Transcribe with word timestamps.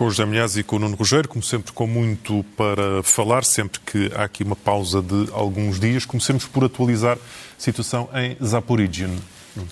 com 0.00 0.06
o 0.06 0.10
José 0.10 0.24
Milhaz 0.24 0.56
e 0.56 0.62
com 0.62 0.76
o 0.76 0.78
Nuno 0.78 0.96
Rogério, 0.96 1.28
como 1.28 1.42
sempre 1.42 1.74
com 1.74 1.86
muito 1.86 2.42
para 2.56 3.02
falar, 3.02 3.44
sempre 3.44 3.78
que 3.80 4.10
há 4.14 4.24
aqui 4.24 4.42
uma 4.42 4.56
pausa 4.56 5.02
de 5.02 5.28
alguns 5.30 5.78
dias. 5.78 6.06
Comecemos 6.06 6.46
por 6.46 6.64
atualizar 6.64 7.18
a 7.18 7.60
situação 7.60 8.08
em 8.14 8.34
Zaporizhia. 8.42 9.10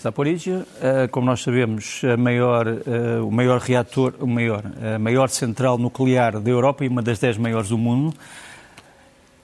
Zaporizhia, 0.03 0.67
eh, 0.83 1.09
como 1.09 1.25
nós 1.25 1.41
sabemos, 1.41 2.03
maior, 2.19 2.67
eh, 2.67 3.21
o 3.23 3.31
maior 3.31 3.59
reator, 3.59 4.13
o 4.21 4.27
maior, 4.27 4.65
a 4.95 4.99
maior 4.99 5.31
central 5.31 5.79
nuclear 5.79 6.39
da 6.39 6.51
Europa 6.51 6.85
e 6.85 6.89
uma 6.89 7.01
das 7.01 7.19
dez 7.19 7.39
maiores 7.39 7.71
do 7.71 7.79
mundo. 7.79 8.15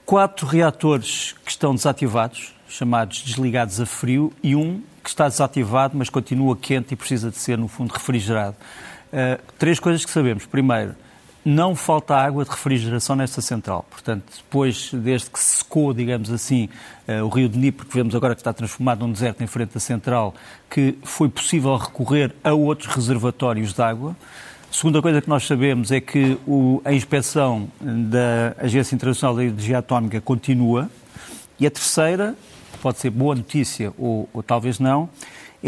Quatro 0.05 0.45
reatores 0.45 1.33
que 1.43 1.49
estão 1.49 1.73
desativados, 1.73 2.53
chamados 2.69 3.23
desligados 3.23 3.81
a 3.81 3.87
frio, 3.87 4.31
e 4.43 4.55
um 4.55 4.83
que 5.03 5.09
está 5.09 5.27
desativado, 5.27 5.97
mas 5.97 6.11
continua 6.11 6.55
quente 6.55 6.93
e 6.93 6.95
precisa 6.95 7.31
de 7.31 7.37
ser, 7.37 7.57
no 7.57 7.67
fundo, 7.67 7.91
refrigerado. 7.91 8.55
Uh, 9.11 9.41
três 9.57 9.79
coisas 9.79 10.03
que 10.03 10.11
sabemos. 10.11 10.45
Primeiro, 10.45 10.95
não 11.45 11.75
falta 11.75 12.15
água 12.15 12.43
de 12.43 12.49
refrigeração 12.49 13.15
nesta 13.15 13.39
central. 13.39 13.85
Portanto, 13.89 14.23
depois, 14.35 14.89
desde 14.91 15.29
que 15.29 15.39
se 15.39 15.57
secou, 15.57 15.93
digamos 15.93 16.31
assim, 16.31 16.69
uh, 17.07 17.23
o 17.23 17.29
rio 17.29 17.47
de 17.47 17.57
Dnipro, 17.57 17.85
que 17.85 17.93
vemos 17.93 18.15
agora 18.15 18.33
que 18.33 18.41
está 18.41 18.51
transformado 18.51 19.05
num 19.05 19.11
deserto 19.11 19.43
em 19.43 19.47
frente 19.47 19.77
à 19.77 19.79
central, 19.79 20.33
que 20.69 20.97
foi 21.03 21.29
possível 21.29 21.77
recorrer 21.77 22.33
a 22.43 22.53
outros 22.53 22.93
reservatórios 22.93 23.73
de 23.73 23.81
água. 23.81 24.15
Segunda 24.71 25.01
coisa 25.01 25.21
que 25.21 25.29
nós 25.29 25.45
sabemos 25.45 25.91
é 25.91 26.01
que 26.01 26.37
o, 26.45 26.81
a 26.83 26.91
inspeção 26.91 27.69
da 27.79 28.55
Agência 28.57 28.95
Internacional 28.95 29.35
da 29.35 29.43
Energia 29.43 29.77
Atómica 29.77 30.19
continua. 30.19 30.89
E 31.59 31.65
a 31.65 31.71
terceira 31.71 32.35
pode 32.81 32.99
ser 32.99 33.09
boa 33.09 33.35
notícia 33.35 33.93
ou, 33.97 34.27
ou 34.33 34.43
talvez 34.43 34.77
não, 34.77 35.09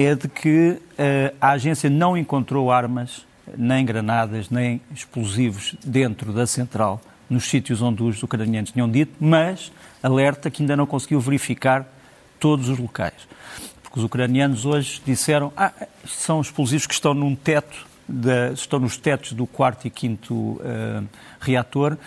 é 0.05 0.13
de 0.13 0.27
que 0.27 0.69
uh, 0.69 1.35
a 1.41 1.51
agência 1.51 1.89
não 1.89 2.15
encontrou 2.15 2.71
armas, 2.71 3.25
nem 3.57 3.83
granadas, 3.83 4.49
nem 4.49 4.79
explosivos 4.93 5.75
dentro 5.83 6.31
da 6.31 6.45
central, 6.45 7.01
nos 7.27 7.45
sítios 7.45 7.81
onde 7.81 8.03
os 8.03 8.21
ucranianos 8.21 8.71
tinham 8.71 8.89
dito, 8.89 9.13
mas 9.19 9.71
alerta 10.03 10.51
que 10.51 10.61
ainda 10.61 10.75
não 10.75 10.85
conseguiu 10.85 11.19
verificar 11.19 11.85
todos 12.39 12.69
os 12.69 12.77
locais. 12.77 13.27
Porque 13.81 13.99
os 13.99 14.05
ucranianos 14.05 14.65
hoje 14.65 15.01
disseram 15.03 15.51
ah, 15.57 15.73
são 16.05 16.41
explosivos 16.41 16.85
que 16.85 16.93
estão 16.93 17.13
num 17.13 17.35
teto 17.35 17.87
da, 18.07 18.51
estão 18.51 18.79
nos 18.79 18.97
tetos 18.97 19.33
do 19.33 19.45
quarto 19.45 19.85
e 19.85 19.89
quinto 19.89 20.33
uh, 20.33 21.07
reator 21.39 21.97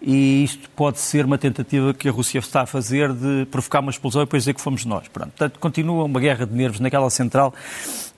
e 0.00 0.44
isto 0.44 0.70
pode 0.70 1.00
ser 1.00 1.24
uma 1.24 1.36
tentativa 1.36 1.92
que 1.92 2.08
a 2.08 2.12
Rússia 2.12 2.38
está 2.38 2.62
a 2.62 2.66
fazer 2.66 3.12
de 3.12 3.46
provocar 3.50 3.80
uma 3.80 3.90
explosão 3.90 4.22
e 4.22 4.24
depois 4.24 4.42
dizer 4.42 4.54
que 4.54 4.60
fomos 4.60 4.84
nós. 4.84 5.08
Pronto. 5.08 5.30
Portanto, 5.30 5.58
continua 5.58 6.04
uma 6.04 6.20
guerra 6.20 6.46
de 6.46 6.54
nervos 6.54 6.80
naquela 6.80 7.10
central 7.10 7.52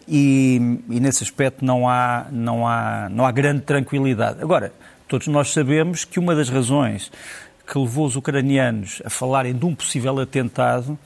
e, 0.07 0.81
e 0.89 1.01
nesse 1.01 1.23
aspecto 1.23 1.65
não 1.65 1.89
há, 1.89 2.27
não, 2.31 2.67
há, 2.67 3.09
não 3.11 3.25
há 3.25 3.33
grande 3.33 3.63
tranquilidade. 3.63 4.43
Agora, 4.43 4.73
todos 5.09 5.27
nós 5.29 5.53
sabemos 5.53 6.05
que 6.05 6.19
uma 6.19 6.35
das 6.35 6.49
razões 6.49 7.11
que 7.67 7.79
levou 7.79 8.07
os 8.07 8.17
ucranianos 8.17 9.01
a 9.05 9.11
falarem 9.11 9.55
de 9.55 9.65
um 9.65 9.75
possível 9.75 10.19
atentado 10.19 10.99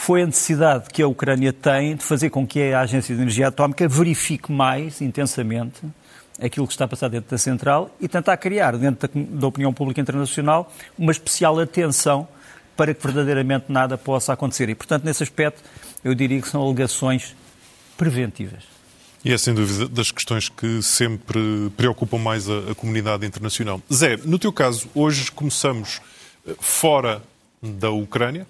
foi 0.00 0.22
a 0.22 0.26
necessidade 0.26 0.88
que 0.88 1.02
a 1.02 1.06
Ucrânia 1.06 1.52
tem 1.52 1.94
de 1.94 2.02
fazer 2.02 2.30
com 2.30 2.46
que 2.46 2.72
a 2.72 2.80
Agência 2.80 3.14
de 3.14 3.20
Energia 3.20 3.48
Atómica 3.48 3.86
verifique 3.86 4.50
mais 4.50 5.02
intensamente 5.02 5.82
aquilo 6.40 6.66
que 6.66 6.72
está 6.72 6.86
a 6.86 6.88
passar 6.88 7.08
dentro 7.08 7.30
da 7.30 7.36
central 7.36 7.94
e 8.00 8.08
tentar 8.08 8.38
criar, 8.38 8.78
dentro 8.78 9.10
da, 9.14 9.46
opinião 9.46 9.74
pública 9.74 10.00
internacional, 10.00 10.72
uma 10.98 11.12
especial 11.12 11.60
atenção 11.60 12.26
para 12.74 12.94
que 12.94 13.02
verdadeiramente 13.06 13.66
nada 13.68 13.98
possa 13.98 14.32
acontecer. 14.32 14.70
E, 14.70 14.74
portanto, 14.74 15.04
nesse 15.04 15.22
aspecto, 15.22 15.62
eu 16.02 16.14
diria 16.14 16.40
que 16.40 16.48
são 16.48 16.62
alegações 16.62 17.36
preventivas. 17.98 18.64
E 19.22 19.34
é 19.34 19.36
sem 19.36 19.52
dúvida 19.52 19.86
das 19.86 20.10
questões 20.10 20.48
que 20.48 20.80
sempre 20.80 21.70
preocupam 21.76 22.16
mais 22.16 22.48
a, 22.48 22.70
a 22.70 22.74
comunidade 22.74 23.26
internacional. 23.26 23.82
Zé, 23.92 24.16
no 24.24 24.38
teu 24.38 24.50
caso, 24.50 24.88
hoje 24.94 25.30
começamos 25.30 26.00
eh, 26.48 26.54
fora 26.58 27.22
da 27.62 27.90
Ucrânia, 27.90 28.46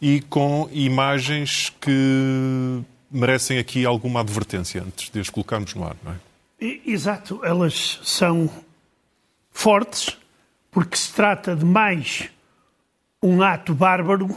e 0.00 0.20
com 0.22 0.68
imagens 0.72 1.72
que 1.80 2.80
merecem 3.10 3.58
aqui 3.58 3.84
alguma 3.84 4.20
advertência 4.20 4.82
antes 4.82 5.10
de 5.10 5.20
as 5.20 5.30
colocarmos 5.30 5.74
no 5.74 5.84
ar, 5.84 5.96
não 6.04 6.12
é? 6.12 6.16
Exato, 6.84 7.40
elas 7.44 8.00
são 8.02 8.50
fortes 9.50 10.16
porque 10.70 10.96
se 10.96 11.12
trata 11.12 11.56
de 11.56 11.64
mais 11.64 12.28
um 13.22 13.42
ato 13.42 13.74
bárbaro 13.74 14.36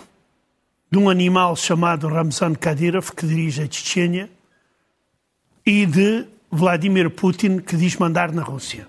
de 0.89 0.97
um 0.97 1.09
animal 1.09 1.55
chamado 1.55 2.07
Ramzan 2.07 2.53
Kadyrov, 2.53 3.11
que 3.11 3.25
dirige 3.25 3.61
a 3.61 3.65
Chechênia, 3.65 4.29
e 5.65 5.85
de 5.85 6.25
Vladimir 6.51 7.09
Putin, 7.09 7.59
que 7.59 7.77
diz 7.77 7.95
mandar 7.95 8.31
na 8.31 8.41
Rússia. 8.41 8.87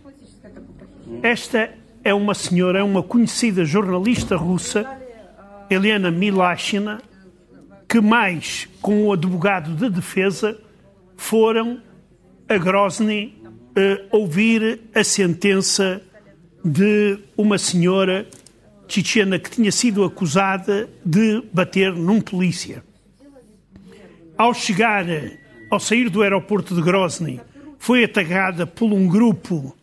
Esta 1.22 1.72
é 2.02 2.12
uma 2.12 2.34
senhora, 2.34 2.80
é 2.80 2.82
uma 2.82 3.02
conhecida 3.02 3.64
jornalista 3.64 4.36
russa 4.36 5.01
Helena 5.70 6.10
Milashina, 6.10 7.00
que 7.88 8.00
mais 8.00 8.68
com 8.80 9.06
o 9.06 9.12
advogado 9.12 9.74
de 9.74 9.90
defesa 9.90 10.58
foram 11.16 11.80
a 12.48 12.56
Grozny 12.58 13.34
uh, 13.46 14.16
ouvir 14.16 14.80
a 14.94 15.04
sentença 15.04 16.00
de 16.64 17.18
uma 17.36 17.58
senhora 17.58 18.26
tchitchena 18.86 19.38
que 19.38 19.50
tinha 19.50 19.72
sido 19.72 20.04
acusada 20.04 20.88
de 21.04 21.42
bater 21.52 21.94
num 21.94 22.20
polícia. 22.20 22.84
Ao 24.36 24.52
chegar, 24.52 25.06
ao 25.70 25.80
sair 25.80 26.08
do 26.10 26.22
aeroporto 26.22 26.74
de 26.74 26.82
Grozny, 26.82 27.40
foi 27.78 28.04
atacada 28.04 28.66
por 28.66 28.92
um 28.92 29.06
grupo 29.06 29.76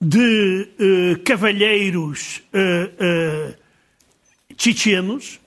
de 0.00 0.68
uh, 0.78 1.22
cavalheiros 1.24 2.42
uh, 2.52 3.54
chechenos, 4.58 5.40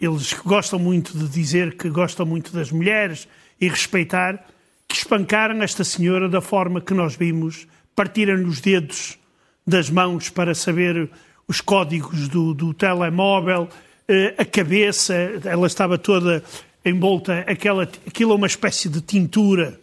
eles 0.00 0.32
gostam 0.32 0.78
muito 0.78 1.16
de 1.16 1.28
dizer 1.28 1.76
que 1.76 1.88
gostam 1.90 2.24
muito 2.24 2.52
das 2.52 2.72
mulheres 2.72 3.28
e 3.60 3.68
respeitar, 3.68 4.44
que 4.88 4.96
espancaram 4.96 5.62
esta 5.62 5.84
senhora 5.84 6.28
da 6.28 6.40
forma 6.40 6.80
que 6.80 6.94
nós 6.94 7.14
vimos, 7.14 7.66
partiram-lhe 7.94 8.44
os 8.44 8.60
dedos 8.60 9.18
das 9.66 9.88
mãos 9.90 10.30
para 10.30 10.54
saber 10.54 11.08
os 11.46 11.60
códigos 11.60 12.28
do, 12.28 12.54
do 12.54 12.72
telemóvel, 12.74 13.68
eh, 14.08 14.34
a 14.36 14.44
cabeça, 14.44 15.14
ela 15.44 15.66
estava 15.66 15.96
toda 15.96 16.42
envolta, 16.84 17.40
aquela, 17.40 17.84
aquilo 18.06 18.32
é 18.32 18.34
uma 18.34 18.46
espécie 18.46 18.88
de 18.88 19.00
tintura, 19.00 19.78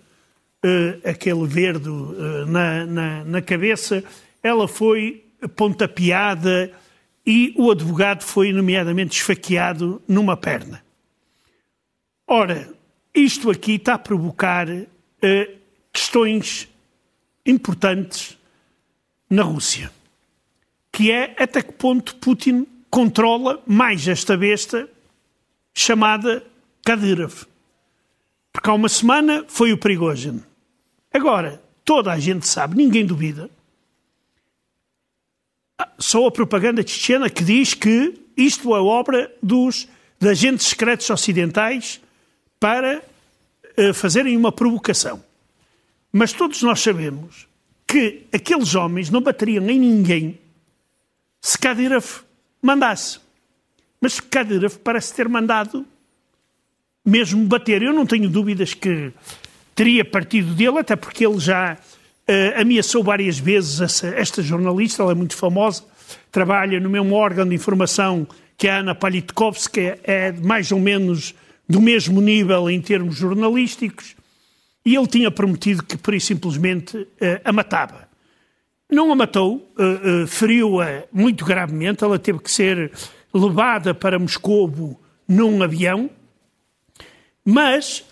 eh, 0.64 1.00
aquele 1.06 1.46
verde 1.48 1.90
eh, 1.90 2.46
na, 2.46 2.86
na, 2.86 3.24
na 3.26 3.42
cabeça, 3.42 4.04
ela 4.44 4.68
foi 4.68 5.24
pontapeada, 5.56 6.72
e 7.26 7.54
o 7.58 7.70
advogado 7.72 8.24
foi, 8.24 8.52
nomeadamente, 8.52 9.18
esfaqueado 9.18 10.02
numa 10.08 10.36
perna. 10.36 10.84
Ora, 12.28 12.74
isto 13.14 13.50
aqui 13.50 13.74
está 13.74 13.96
a 13.96 14.00
provocar 14.00 14.68
uh, 14.70 14.88
questões 15.92 16.68
importantes 17.46 18.38
na 19.30 19.44
Rússia, 19.44 19.92
que 20.92 21.12
é 21.12 21.36
até 21.38 21.62
que 21.62 21.74
ponto 21.74 22.16
Putin 22.16 22.66
controla 22.90 23.62
mais 23.66 24.08
esta 24.08 24.36
besta 24.36 24.90
chamada 25.74 26.44
Kadyrov. 26.84 27.46
Porque 28.52 28.70
há 28.70 28.74
uma 28.74 28.90
semana 28.90 29.46
foi 29.48 29.72
o 29.72 29.78
Prigozhin. 29.78 30.44
Agora, 31.14 31.62
toda 31.86 32.12
a 32.12 32.20
gente 32.20 32.48
sabe, 32.48 32.76
ninguém 32.76 33.06
duvida, 33.06 33.50
só 35.98 36.28
a 36.28 36.32
propaganda 36.32 36.84
tchetchena 36.84 37.30
que 37.30 37.44
diz 37.44 37.74
que 37.74 38.20
isto 38.36 38.76
é 38.76 38.80
obra 38.80 39.32
dos 39.42 39.88
de 40.20 40.30
agentes 40.30 40.68
secretos 40.68 41.10
ocidentais 41.10 42.00
para 42.60 43.02
uh, 43.78 43.94
fazerem 43.94 44.38
uma 44.38 44.52
provocação. 44.52 45.24
Mas 46.12 46.32
todos 46.32 46.62
nós 46.62 46.80
sabemos 46.80 47.48
que 47.88 48.24
aqueles 48.32 48.76
homens 48.76 49.10
não 49.10 49.22
bateriam 49.22 49.68
em 49.70 49.80
ninguém 49.80 50.40
se 51.42 51.58
Kadyrov 51.58 52.22
mandasse. 52.62 53.20
Mas 54.00 54.20
Kadyrov 54.20 54.78
parece 54.78 55.14
ter 55.14 55.28
mandado 55.28 55.86
mesmo 57.04 57.44
bater. 57.46 57.82
Eu 57.82 57.94
não 57.94 58.06
tenho 58.06 58.30
dúvidas 58.30 58.74
que 58.74 59.12
teria 59.74 60.06
partido 60.06 60.54
dele, 60.54 60.80
até 60.80 60.96
porque 60.96 61.26
ele 61.26 61.40
já 61.40 61.78
uh, 62.32 62.62
ameaçou 62.62 63.04
várias 63.04 63.38
vezes 63.38 63.82
essa, 63.82 64.08
esta 64.08 64.42
jornalista, 64.42 65.04
ela 65.04 65.12
é 65.12 65.16
muito 65.16 65.36
famosa, 65.36 65.84
trabalha 66.32 66.80
no 66.80 66.90
mesmo 66.90 67.14
órgão 67.14 67.48
de 67.48 67.56
informação 67.56 68.28
que 68.58 68.68
a 68.68 68.78
Ana 68.78 68.96
Politkovska, 68.96 70.00
é 70.04 70.32
mais 70.32 70.72
ou 70.72 70.80
menos 70.80 71.34
do 71.68 71.82
mesmo 71.82 72.22
nível 72.22 72.70
em 72.70 72.80
termos 72.82 73.16
jornalísticos, 73.16 74.16
e 74.86 74.96
ele 74.96 75.08
tinha 75.08 75.30
prometido 75.30 75.84
que, 75.84 75.98
por 75.98 76.14
e 76.14 76.20
simplesmente, 76.20 76.98
uh, 76.98 77.08
a 77.44 77.52
matava. 77.52 78.10
Não 78.90 79.12
a 79.12 79.16
matou, 79.16 79.56
uh, 79.78 80.28
feriu-a 80.28 81.04
muito 81.12 81.46
gravemente, 81.46 82.04
ela 82.04 82.20
teve 82.20 82.40
que 82.40 82.52
ser 82.52 82.92
levada 83.34 83.94
para 83.94 84.20
Moscovo 84.20 85.00
num 85.28 85.64
avião, 85.64 86.10
mas 87.46 88.04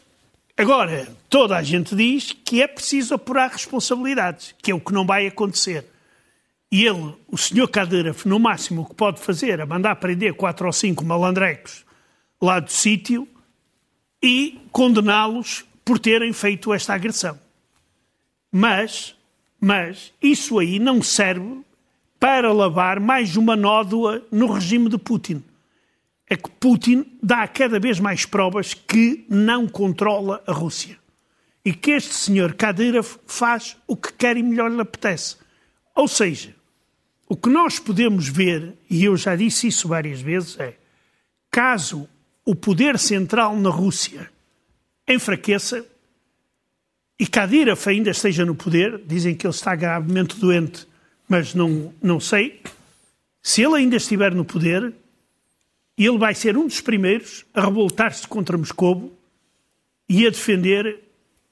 Agora, 0.59 1.07
toda 1.29 1.55
a 1.55 1.63
gente 1.63 1.95
diz 1.95 2.33
que 2.33 2.61
é 2.61 2.67
preciso 2.67 3.13
apurar 3.13 3.49
responsabilidades, 3.49 4.53
que 4.61 4.71
é 4.71 4.75
o 4.75 4.79
que 4.81 4.91
não 4.91 5.05
vai 5.05 5.25
acontecer. 5.25 5.85
E 6.69 6.85
ele, 6.85 7.15
o 7.29 7.37
senhor 7.37 7.69
Kadyrov, 7.69 8.25
no 8.25 8.37
máximo 8.37 8.81
o 8.81 8.85
que 8.85 8.93
pode 8.93 9.21
fazer 9.21 9.61
é 9.61 9.65
mandar 9.65 9.95
prender 9.95 10.33
quatro 10.33 10.67
ou 10.67 10.73
cinco 10.73 11.05
malandrecos 11.05 11.85
lá 12.41 12.59
do 12.59 12.69
sítio 12.69 13.25
e 14.21 14.59
condená-los 14.69 15.63
por 15.85 15.97
terem 15.97 16.33
feito 16.33 16.73
esta 16.73 16.93
agressão. 16.93 17.39
Mas, 18.51 19.15
mas 19.61 20.11
isso 20.21 20.59
aí 20.59 20.77
não 20.77 21.01
serve 21.01 21.61
para 22.19 22.51
lavar 22.51 22.99
mais 22.99 23.37
uma 23.37 23.55
nódoa 23.55 24.21
no 24.29 24.51
regime 24.51 24.89
de 24.89 24.97
Putin. 24.97 25.41
É 26.29 26.35
que 26.35 26.49
Putin 26.49 27.17
dá 27.21 27.47
cada 27.47 27.79
vez 27.79 27.99
mais 27.99 28.25
provas 28.25 28.73
que 28.73 29.25
não 29.29 29.67
controla 29.67 30.43
a 30.45 30.51
Rússia. 30.51 30.97
E 31.65 31.73
que 31.73 31.91
este 31.91 32.13
senhor 32.13 32.53
Kadyrov 32.53 33.17
faz 33.25 33.75
o 33.87 33.95
que 33.95 34.13
quer 34.13 34.37
e 34.37 34.43
melhor 34.43 34.71
lhe 34.71 34.81
apetece. 34.81 35.37
Ou 35.95 36.07
seja, 36.07 36.55
o 37.27 37.35
que 37.35 37.49
nós 37.49 37.79
podemos 37.79 38.27
ver, 38.27 38.75
e 38.89 39.03
eu 39.03 39.17
já 39.17 39.35
disse 39.35 39.67
isso 39.67 39.87
várias 39.87 40.21
vezes, 40.21 40.59
é 40.59 40.75
caso 41.51 42.07
o 42.45 42.55
poder 42.55 42.97
central 42.97 43.55
na 43.57 43.69
Rússia 43.69 44.29
enfraqueça 45.07 45.85
e 47.19 47.27
Kadyrov 47.27 47.81
ainda 47.87 48.11
esteja 48.11 48.45
no 48.45 48.55
poder, 48.55 49.01
dizem 49.05 49.35
que 49.35 49.45
ele 49.45 49.53
está 49.53 49.75
gravemente 49.75 50.39
doente 50.39 50.87
mas 51.29 51.53
não, 51.53 51.93
não 52.01 52.19
sei. 52.19 52.59
Se 53.41 53.61
ele 53.61 53.75
ainda 53.75 53.95
estiver 53.95 54.33
no 54.33 54.43
poder, 54.43 54.91
ele 56.05 56.17
vai 56.17 56.33
ser 56.33 56.57
um 56.57 56.65
dos 56.65 56.81
primeiros 56.81 57.45
a 57.53 57.61
revoltar-se 57.61 58.27
contra 58.27 58.57
Moscou 58.57 59.13
e 60.07 60.25
a 60.25 60.29
defender 60.29 60.99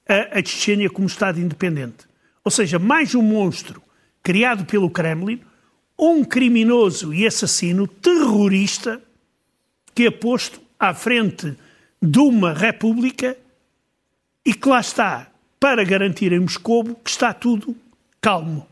a, 0.08 0.38
a 0.38 0.44
Chechênia 0.44 0.88
como 0.88 1.06
Estado 1.06 1.40
independente. 1.40 2.06
Ou 2.44 2.50
seja, 2.50 2.78
mais 2.78 3.14
um 3.14 3.22
monstro 3.22 3.82
criado 4.22 4.64
pelo 4.64 4.90
Kremlin, 4.90 5.40
um 5.98 6.24
criminoso 6.24 7.12
e 7.12 7.26
assassino 7.26 7.86
terrorista 7.86 9.02
que 9.94 10.06
é 10.06 10.10
posto 10.10 10.60
à 10.78 10.94
frente 10.94 11.56
de 12.00 12.18
uma 12.18 12.52
república 12.52 13.36
e 14.44 14.54
que 14.54 14.68
lá 14.68 14.80
está 14.80 15.30
para 15.60 15.84
garantir 15.84 16.32
em 16.32 16.40
Moscou 16.40 16.94
que 16.94 17.10
está 17.10 17.34
tudo 17.34 17.76
calmo 18.20 18.66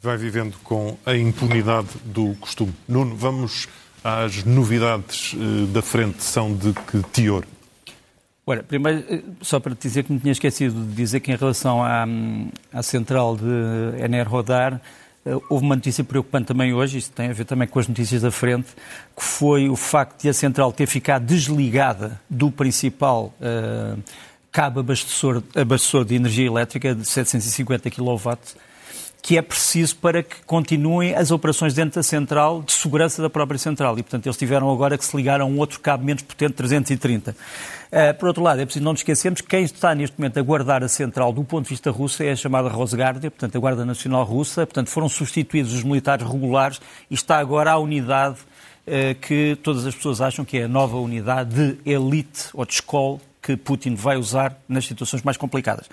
vai 0.00 0.16
vivendo 0.16 0.56
com 0.64 0.96
a 1.04 1.14
impunidade 1.14 1.88
do 2.04 2.34
costume. 2.36 2.74
Nuno, 2.88 3.14
vamos 3.14 3.68
às 4.02 4.44
novidades 4.44 5.34
eh, 5.34 5.66
da 5.72 5.82
frente, 5.82 6.22
são 6.22 6.54
de 6.54 6.72
que 6.72 7.02
teor? 7.12 7.44
Olha, 8.46 8.62
primeiro, 8.62 9.04
eh, 9.08 9.22
só 9.40 9.60
para 9.60 9.74
te 9.74 9.82
dizer 9.82 10.04
que 10.04 10.12
me 10.12 10.18
tinha 10.18 10.32
esquecido 10.32 10.84
de 10.84 10.94
dizer 10.94 11.20
que 11.20 11.30
em 11.30 11.36
relação 11.36 11.82
à, 11.82 12.06
à 12.72 12.82
central 12.82 13.36
de 13.36 14.02
Ener 14.02 14.28
Rodar, 14.28 14.80
eh, 15.24 15.34
houve 15.48 15.64
uma 15.64 15.76
notícia 15.76 16.02
preocupante 16.02 16.46
também 16.46 16.72
hoje, 16.72 16.98
isso 16.98 17.12
tem 17.12 17.28
a 17.28 17.32
ver 17.32 17.44
também 17.44 17.68
com 17.68 17.78
as 17.78 17.86
notícias 17.86 18.22
da 18.22 18.30
frente, 18.30 18.68
que 19.16 19.22
foi 19.22 19.68
o 19.68 19.76
facto 19.76 20.22
de 20.22 20.28
a 20.28 20.32
central 20.32 20.72
ter 20.72 20.86
ficado 20.86 21.24
desligada 21.24 22.20
do 22.28 22.50
principal 22.50 23.34
uh, 23.40 24.02
cabo 24.50 24.80
abastecedor, 24.80 25.42
abastecedor 25.54 26.04
de 26.04 26.14
energia 26.14 26.46
elétrica 26.46 26.94
de 26.94 27.06
750 27.06 27.90
kW, 27.90 28.38
que 29.22 29.36
é 29.36 29.42
preciso 29.42 29.96
para 29.96 30.22
que 30.22 30.36
continuem 30.46 31.14
as 31.14 31.30
operações 31.30 31.74
dentro 31.74 31.96
da 31.96 32.02
central 32.02 32.62
de 32.62 32.72
segurança 32.72 33.20
da 33.20 33.28
própria 33.28 33.58
central. 33.58 33.98
E, 33.98 34.02
portanto, 34.02 34.26
eles 34.26 34.36
tiveram 34.36 34.70
agora 34.70 34.96
que 34.96 35.04
se 35.04 35.16
ligar 35.16 35.40
a 35.40 35.44
um 35.44 35.58
outro 35.58 35.80
cabo 35.80 36.04
menos 36.04 36.22
potente, 36.22 36.54
330. 36.54 37.30
Uh, 37.30 37.34
eh, 37.92 38.12
por 38.12 38.28
outro 38.28 38.42
lado, 38.42 38.60
é 38.60 38.64
preciso 38.64 38.84
não 38.84 38.92
nos 38.92 39.00
esquecermos 39.00 39.40
que 39.40 39.48
quem 39.48 39.64
está 39.64 39.94
neste 39.94 40.18
momento 40.18 40.38
a 40.38 40.42
guardar 40.42 40.82
a 40.82 40.88
central 40.88 41.32
do 41.32 41.44
ponto 41.44 41.64
de 41.64 41.70
vista 41.70 41.90
russo 41.90 42.22
é 42.22 42.30
a 42.30 42.36
chamada 42.36 42.68
Rosguardia, 42.68 43.30
portanto, 43.30 43.56
a 43.56 43.58
Guarda 43.58 43.84
Nacional 43.84 44.24
Russa. 44.24 44.66
Portanto, 44.66 44.88
foram 44.88 45.08
substituídos 45.08 45.74
os 45.74 45.82
militares 45.82 46.26
regulares 46.26 46.80
e 47.10 47.14
está 47.14 47.38
agora 47.38 47.72
a 47.72 47.78
unidade 47.78 48.38
uh, 48.86 49.14
que 49.20 49.56
todas 49.62 49.86
as 49.86 49.94
pessoas 49.94 50.20
acham 50.20 50.44
que 50.44 50.58
é 50.58 50.64
a 50.64 50.68
nova 50.68 50.96
unidade 50.96 51.74
de 51.74 51.90
elite 51.90 52.48
ou 52.54 52.64
de 52.64 52.74
escola 52.74 53.20
que 53.42 53.56
Putin 53.56 53.94
vai 53.94 54.16
usar 54.16 54.56
nas 54.68 54.86
situações 54.86 55.22
mais 55.22 55.36
complicadas. 55.36 55.88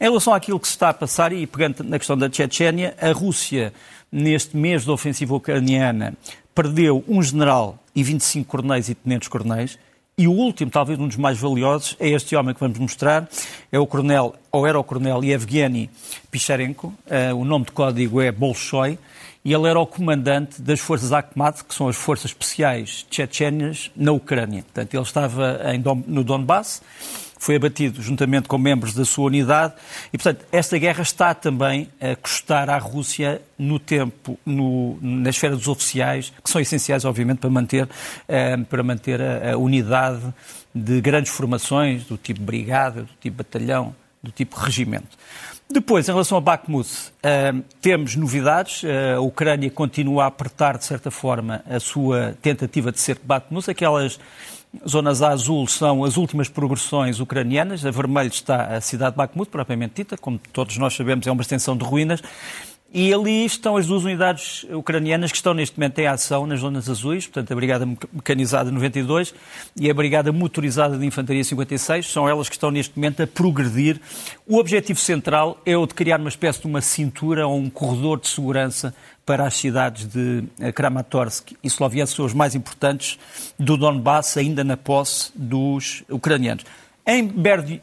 Em 0.00 0.04
relação 0.04 0.32
àquilo 0.32 0.60
que 0.60 0.66
se 0.66 0.74
está 0.74 0.90
a 0.90 0.94
passar, 0.94 1.32
e 1.32 1.46
pegando 1.46 1.82
na 1.82 1.98
questão 1.98 2.16
da 2.16 2.30
Chechênia, 2.30 2.94
a 3.00 3.12
Rússia, 3.12 3.72
neste 4.10 4.56
mês 4.56 4.84
da 4.84 4.92
ofensiva 4.92 5.34
ucraniana, 5.34 6.14
perdeu 6.54 7.04
um 7.08 7.22
general 7.22 7.78
e 7.94 8.02
25 8.02 8.48
coronéis 8.48 8.88
e 8.88 8.94
tenentes 8.94 9.28
coronéis, 9.28 9.78
e 10.16 10.28
o 10.28 10.32
último, 10.32 10.70
talvez 10.70 10.98
um 11.00 11.08
dos 11.08 11.16
mais 11.16 11.38
valiosos, 11.38 11.96
é 11.98 12.10
este 12.10 12.36
homem 12.36 12.54
que 12.54 12.60
vamos 12.60 12.78
mostrar, 12.78 13.28
é 13.72 13.78
o 13.78 13.86
coronel, 13.86 14.34
ou 14.50 14.66
era 14.66 14.78
o 14.78 14.84
coronel 14.84 15.24
Yevgeny 15.24 15.88
Picharenko, 16.30 16.88
uh, 17.06 17.34
o 17.34 17.44
nome 17.46 17.64
de 17.64 17.72
código 17.72 18.20
é 18.20 18.30
Bolshoi, 18.30 18.98
e 19.44 19.52
ele 19.52 19.68
era 19.68 19.78
o 19.78 19.86
comandante 19.86 20.62
das 20.62 20.80
forças 20.80 21.12
Akhmat, 21.12 21.64
que 21.64 21.74
são 21.74 21.88
as 21.88 21.96
forças 21.96 22.26
especiais 22.26 23.04
tchetchénias 23.10 23.90
na 23.96 24.12
Ucrânia. 24.12 24.62
Portanto, 24.62 24.94
ele 24.94 25.02
estava 25.02 25.60
em, 25.74 25.82
no 26.06 26.22
Donbass, 26.22 26.80
foi 27.38 27.56
abatido 27.56 28.00
juntamente 28.00 28.46
com 28.46 28.56
membros 28.56 28.94
da 28.94 29.04
sua 29.04 29.24
unidade 29.24 29.74
e, 30.12 30.16
portanto, 30.16 30.46
esta 30.52 30.78
guerra 30.78 31.02
está 31.02 31.34
também 31.34 31.88
a 32.00 32.14
custar 32.14 32.70
à 32.70 32.78
Rússia 32.78 33.42
no 33.58 33.80
tempo, 33.80 34.38
no, 34.46 34.96
na 35.02 35.30
esfera 35.30 35.56
dos 35.56 35.66
oficiais, 35.66 36.32
que 36.42 36.48
são 36.48 36.60
essenciais, 36.60 37.04
obviamente, 37.04 37.38
para 37.38 37.50
manter, 37.50 37.88
eh, 38.28 38.56
para 38.58 38.82
manter 38.84 39.20
a, 39.20 39.54
a 39.54 39.56
unidade 39.56 40.22
de 40.72 41.00
grandes 41.00 41.32
formações, 41.32 42.04
do 42.04 42.16
tipo 42.16 42.40
brigada, 42.40 43.02
do 43.02 43.10
tipo 43.20 43.38
batalhão, 43.38 43.92
do 44.22 44.30
tipo 44.30 44.56
regimento. 44.56 45.18
Depois, 45.68 46.06
em 46.06 46.12
relação 46.12 46.36
a 46.36 46.40
Bakhmut, 46.40 46.88
uh, 46.88 47.62
temos 47.80 48.14
novidades. 48.14 48.82
Uh, 48.82 49.16
a 49.16 49.20
Ucrânia 49.20 49.70
continua 49.70 50.24
a 50.24 50.26
apertar, 50.26 50.76
de 50.76 50.84
certa 50.84 51.10
forma, 51.10 51.64
a 51.68 51.80
sua 51.80 52.36
tentativa 52.42 52.92
de 52.92 53.00
ser 53.00 53.18
Bakhmut. 53.24 53.70
Aquelas 53.70 54.20
zonas 54.86 55.22
azul 55.22 55.66
são 55.66 56.04
as 56.04 56.16
últimas 56.16 56.48
progressões 56.48 57.20
ucranianas. 57.20 57.84
A 57.86 57.90
vermelho 57.90 58.28
está 58.28 58.76
a 58.76 58.80
cidade 58.80 59.12
de 59.12 59.16
Bakhmut, 59.16 59.50
propriamente 59.50 59.94
dita. 59.96 60.16
Como 60.16 60.38
todos 60.52 60.76
nós 60.76 60.94
sabemos, 60.94 61.26
é 61.26 61.32
uma 61.32 61.42
extensão 61.42 61.76
de 61.76 61.84
ruínas. 61.84 62.22
E 62.94 63.10
ali 63.14 63.46
estão 63.46 63.78
as 63.78 63.86
duas 63.86 64.04
unidades 64.04 64.66
ucranianas 64.70 65.30
que 65.30 65.38
estão 65.38 65.54
neste 65.54 65.78
momento 65.78 65.98
em 65.98 66.06
ação 66.06 66.46
nas 66.46 66.60
zonas 66.60 66.90
azuis, 66.90 67.26
portanto 67.26 67.50
a 67.50 67.54
Brigada 67.54 67.86
Mecanizada 67.86 68.70
92 68.70 69.34
e 69.80 69.90
a 69.90 69.94
Brigada 69.94 70.30
Motorizada 70.30 70.98
de 70.98 71.06
Infantaria 71.06 71.42
56, 71.42 72.06
são 72.06 72.28
elas 72.28 72.50
que 72.50 72.54
estão 72.54 72.70
neste 72.70 72.94
momento 72.94 73.22
a 73.22 73.26
progredir. 73.26 73.98
O 74.46 74.58
objetivo 74.58 75.00
central 75.00 75.58
é 75.64 75.74
o 75.74 75.86
de 75.86 75.94
criar 75.94 76.20
uma 76.20 76.28
espécie 76.28 76.60
de 76.60 76.66
uma 76.66 76.82
cintura 76.82 77.46
ou 77.46 77.56
um 77.56 77.70
corredor 77.70 78.20
de 78.20 78.28
segurança 78.28 78.94
para 79.24 79.46
as 79.46 79.54
cidades 79.54 80.06
de 80.06 80.44
Kramatorsk 80.74 81.52
e 81.62 81.66
Sloviansk, 81.68 82.16
são 82.16 82.26
os 82.26 82.34
mais 82.34 82.54
importantes 82.54 83.18
do 83.58 83.78
Donbass, 83.78 84.36
ainda 84.36 84.62
na 84.62 84.76
posse 84.76 85.30
dos 85.34 86.02
ucranianos. 86.10 86.64
Em 87.04 87.26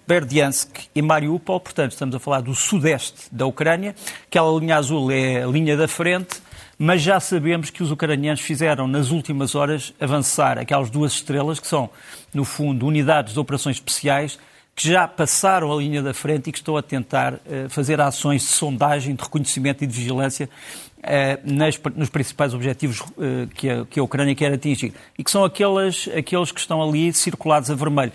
Berdiansk 0.07 0.88
e 0.95 1.01
Mariupol, 1.01 1.59
portanto, 1.59 1.91
estamos 1.91 2.15
a 2.15 2.19
falar 2.19 2.39
do 2.39 2.55
sudeste 2.55 3.27
da 3.29 3.45
Ucrânia, 3.45 3.93
aquela 4.25 4.57
linha 4.57 4.77
azul 4.77 5.11
é 5.11 5.43
a 5.43 5.45
linha 5.45 5.75
da 5.75 5.89
frente, 5.89 6.41
mas 6.77 7.01
já 7.01 7.19
sabemos 7.19 7.69
que 7.69 7.83
os 7.83 7.91
ucranianos 7.91 8.39
fizeram 8.39 8.88
nas 8.88 9.11
últimas 9.11 9.55
horas 9.55 9.93
avançar 9.99 10.57
aquelas 10.57 10.89
duas 10.89 11.11
estrelas, 11.11 11.59
que 11.59 11.67
são, 11.67 11.89
no 12.33 12.45
fundo, 12.45 12.88
unidades 12.88 13.33
de 13.33 13.39
operações 13.41 13.75
especiais, 13.75 14.39
que 14.79 14.88
já 14.88 15.05
passaram 15.09 15.74
a 15.74 15.75
linha 15.75 16.01
da 16.01 16.13
frente 16.13 16.50
e 16.50 16.53
que 16.53 16.59
estão 16.59 16.77
a 16.77 16.81
tentar 16.81 17.33
uh, 17.33 17.67
fazer 17.67 18.00
ações 18.00 18.43
de 18.43 18.48
sondagem, 18.48 19.13
de 19.13 19.21
reconhecimento 19.21 19.83
e 19.83 19.88
de 19.88 19.93
vigilância 19.93 20.50
uh, 21.00 21.01
nas, 21.43 21.77
nos 21.98 22.07
principais 22.07 22.53
objetivos 22.53 23.01
uh, 23.01 23.45
que, 23.53 23.69
a, 23.69 23.86
que, 23.86 24.00
a, 24.00 24.03
Ucrânia 24.03 24.33
quer 24.33 24.53
atingir. 24.53 24.93
E 25.17 25.24
que 25.24 25.29
são 25.29 25.43
aqueles, 25.43 26.07
aqueles 26.15 26.53
que 26.53 26.62
estão 26.62 26.81
ali 26.81 27.12
circulados 27.12 27.69
a 27.69 27.75
vermelho. 27.75 28.13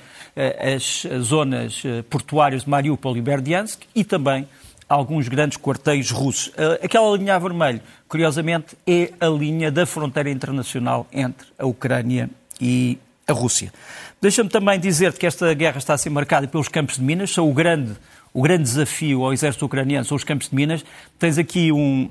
as 0.74 1.06
zonas 1.20 1.82
portuárias 2.08 2.62
de 2.62 2.70
Mariupol 2.70 3.14
e 3.14 3.20
Berdiansk 3.20 3.82
e 3.94 4.02
também 4.02 4.48
alguns 4.88 5.28
grandes 5.28 5.58
quartéis 5.58 6.10
russos. 6.10 6.50
Aquela 6.82 7.14
linha 7.14 7.36
a 7.36 7.38
vermelho, 7.38 7.82
curiosamente, 8.08 8.74
é 8.86 9.12
a 9.20 9.26
linha 9.26 9.70
da 9.70 9.84
fronteira 9.84 10.30
internacional 10.30 11.06
entre 11.12 11.46
a 11.58 11.66
Ucrânia 11.66 12.30
e 12.58 12.98
a 13.26 13.32
Rússia. 13.32 13.72
Deixa-me 14.20 14.48
também 14.48 14.78
dizer 14.78 15.12
que 15.12 15.26
esta 15.26 15.52
guerra 15.54 15.78
está 15.78 15.94
a 15.94 15.98
ser 15.98 16.10
marcada 16.10 16.46
pelos 16.48 16.68
campos 16.68 16.96
de 16.96 17.02
minas, 17.02 17.30
são 17.30 17.48
o 17.48 17.52
grande, 17.52 17.92
o 18.32 18.42
grande 18.42 18.64
desafio 18.64 19.24
ao 19.24 19.32
exército 19.32 19.66
ucraniano 19.66 20.04
são 20.04 20.16
os 20.16 20.24
campos 20.24 20.48
de 20.48 20.54
minas. 20.54 20.84
Tens 21.18 21.38
aqui 21.38 21.70
um, 21.72 22.08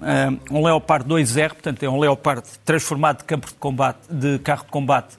um, 0.52 0.64
Leopard 0.64 1.08
2R, 1.08 1.50
portanto 1.50 1.84
é 1.84 1.90
um 1.90 2.00
Leopard 2.00 2.44
transformado 2.64 3.20
de, 3.20 3.24
campo 3.26 3.48
de, 3.48 3.54
combate, 3.56 4.00
de 4.10 4.40
carro 4.40 4.64
de 4.64 4.72
combate 4.72 5.16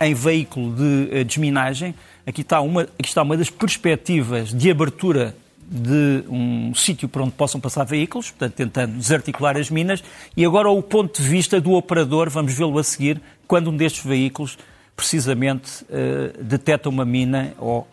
em 0.00 0.14
veículo 0.14 0.74
de 0.74 1.20
uh, 1.20 1.24
desminagem. 1.24 1.94
Aqui 2.26 2.40
está, 2.40 2.60
uma, 2.60 2.82
aqui 2.82 3.08
está 3.08 3.22
uma 3.22 3.36
das 3.36 3.50
perspectivas 3.50 4.52
de 4.52 4.70
abertura 4.70 5.34
de 5.72 6.24
um 6.28 6.74
sítio 6.74 7.08
para 7.08 7.22
onde 7.22 7.32
possam 7.32 7.58
passar 7.60 7.84
veículos, 7.84 8.30
portanto, 8.30 8.54
tentando 8.54 8.98
desarticular 8.98 9.56
as 9.56 9.70
minas, 9.70 10.04
e 10.36 10.44
agora 10.44 10.68
o 10.68 10.82
ponto 10.82 11.22
de 11.22 11.26
vista 11.26 11.60
do 11.60 11.72
operador, 11.72 12.28
vamos 12.28 12.52
vê-lo 12.52 12.78
a 12.78 12.84
seguir, 12.84 13.20
quando 13.46 13.70
um 13.70 13.76
destes 13.76 14.04
veículos 14.04 14.58
precisamente 14.96 15.84
uh, 15.84 16.42
detecta 16.42 16.88
uma 16.88 17.04
mina 17.04 17.54
ou 17.58 17.80
uh, 17.80 17.88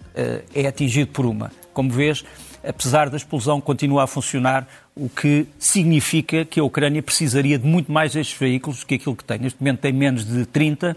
é 0.53 0.67
atingido 0.67 1.11
por 1.11 1.25
uma. 1.25 1.51
Como 1.73 1.89
vês, 1.91 2.23
apesar 2.63 3.09
da 3.09 3.17
explosão, 3.17 3.61
continua 3.61 4.03
a 4.03 4.07
funcionar, 4.07 4.67
o 4.95 5.07
que 5.07 5.47
significa 5.57 6.43
que 6.43 6.59
a 6.59 6.63
Ucrânia 6.63 7.01
precisaria 7.01 7.57
de 7.57 7.65
muito 7.65 7.91
mais 7.91 8.13
destes 8.13 8.37
veículos 8.37 8.81
do 8.81 8.85
que 8.85 8.95
aquilo 8.95 9.15
que 9.15 9.23
tem. 9.23 9.39
Neste 9.39 9.61
momento 9.61 9.79
tem 9.79 9.93
menos 9.93 10.25
de 10.25 10.45
30 10.45 10.95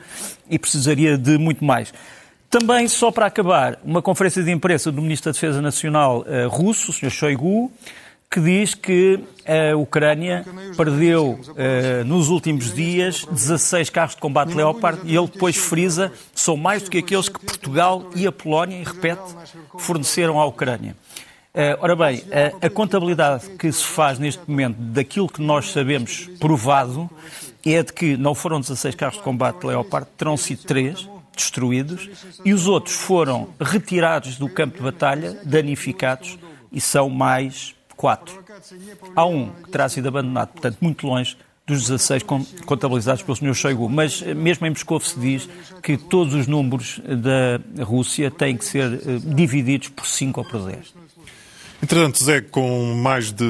e 0.51 0.59
precisaria 0.59 1.17
de 1.17 1.39
muito 1.39 1.65
mais. 1.65 1.95
Também, 2.51 2.87
só 2.89 3.11
para 3.11 3.27
acabar, 3.27 3.79
uma 3.83 4.03
conferência 4.03 4.43
de 4.43 4.51
imprensa 4.51 4.93
do 4.93 5.01
Ministro 5.01 5.31
da 5.31 5.33
Defesa 5.33 5.63
Nacional 5.63 6.27
uh, 6.27 6.49
russo, 6.49 6.91
o 6.91 6.95
Sr. 6.95 7.11
Shoigu, 7.11 7.73
que 8.33 8.41
diz 8.41 8.75
que 8.75 9.21
a 9.47 9.77
Ucrânia 9.77 10.43
perdeu 10.75 11.33
uh, 11.33 12.05
nos 12.07 12.31
últimos 12.31 12.73
dias 12.73 13.27
16 13.27 13.91
carros 13.91 14.15
de 14.15 14.23
combate 14.23 14.55
Leopard 14.55 15.03
e 15.05 15.15
ele 15.15 15.27
depois 15.27 15.55
frisa 15.55 16.11
são 16.35 16.57
mais 16.57 16.83
do 16.83 16.91
que 16.91 16.97
aqueles 16.97 17.29
que 17.29 17.39
Portugal 17.39 18.09
e 18.17 18.27
a 18.27 18.33
Polónia, 18.33 18.81
e 18.81 18.85
repete, 18.85 19.21
forneceram 19.77 20.41
à 20.41 20.47
Ucrânia. 20.47 20.97
Uh, 21.55 21.77
ora 21.81 21.95
bem, 21.95 22.25
a, 22.63 22.67
a 22.67 22.71
contabilidade 22.71 23.51
que 23.59 23.71
se 23.71 23.85
faz 23.85 24.19
neste 24.19 24.41
momento 24.49 24.77
daquilo 24.79 25.29
que 25.29 25.43
nós 25.43 25.71
sabemos 25.71 26.31
provado 26.41 27.11
é 27.67 27.83
de 27.83 27.93
que 27.93 28.17
não 28.17 28.35
foram 28.35 28.63
16 28.63 28.95
carros 28.95 29.19
de 29.19 29.23
combate 29.23 29.67
Leopard, 29.67 30.09
terão 30.17 30.39
sido 30.39 30.65
3, 30.65 31.07
destruídos 31.37 32.09
e 32.47 32.55
os 32.55 32.67
outros 32.67 32.97
foram 32.97 33.51
retirados 33.61 34.39
do 34.39 34.49
campo 34.49 34.79
de 34.79 34.83
batalha, 34.83 35.39
danificados, 35.45 36.39
e 36.73 36.81
são 36.81 37.11
mais 37.11 37.75
quatro. 37.95 38.45
Há 39.15 39.25
um 39.27 39.51
que 39.51 39.71
terá 39.71 39.89
sido 39.89 40.09
abandonado, 40.09 40.49
portanto, 40.49 40.79
muito 40.81 41.07
longe 41.07 41.37
dos 41.67 41.83
16 41.83 42.25
contabilizados 42.67 43.23
pelo 43.23 43.37
Sr. 43.37 43.55
Shoigu. 43.55 43.89
Mas 43.89 44.23
eh, 44.23 44.35
mesmo 44.35 44.67
em 44.67 44.71
Moscou 44.71 45.01
se 45.01 45.19
diz 45.19 45.49
que 45.83 45.97
todos 45.97 46.35
os 46.35 46.47
números 46.47 47.01
da 47.05 47.85
Rússia 47.85 48.31
têm 48.31 48.57
que 48.57 48.65
ser 48.65 48.93
eh, 48.93 49.19
divididos 49.25 49.89
por 49.89 50.07
5 50.07 50.41
ou 50.41 50.47
por 50.47 50.67
10. 50.67 50.95
Entretanto, 51.83 52.23
Zé, 52.23 52.41
com 52.41 52.95
mais 52.95 53.33
de 53.33 53.45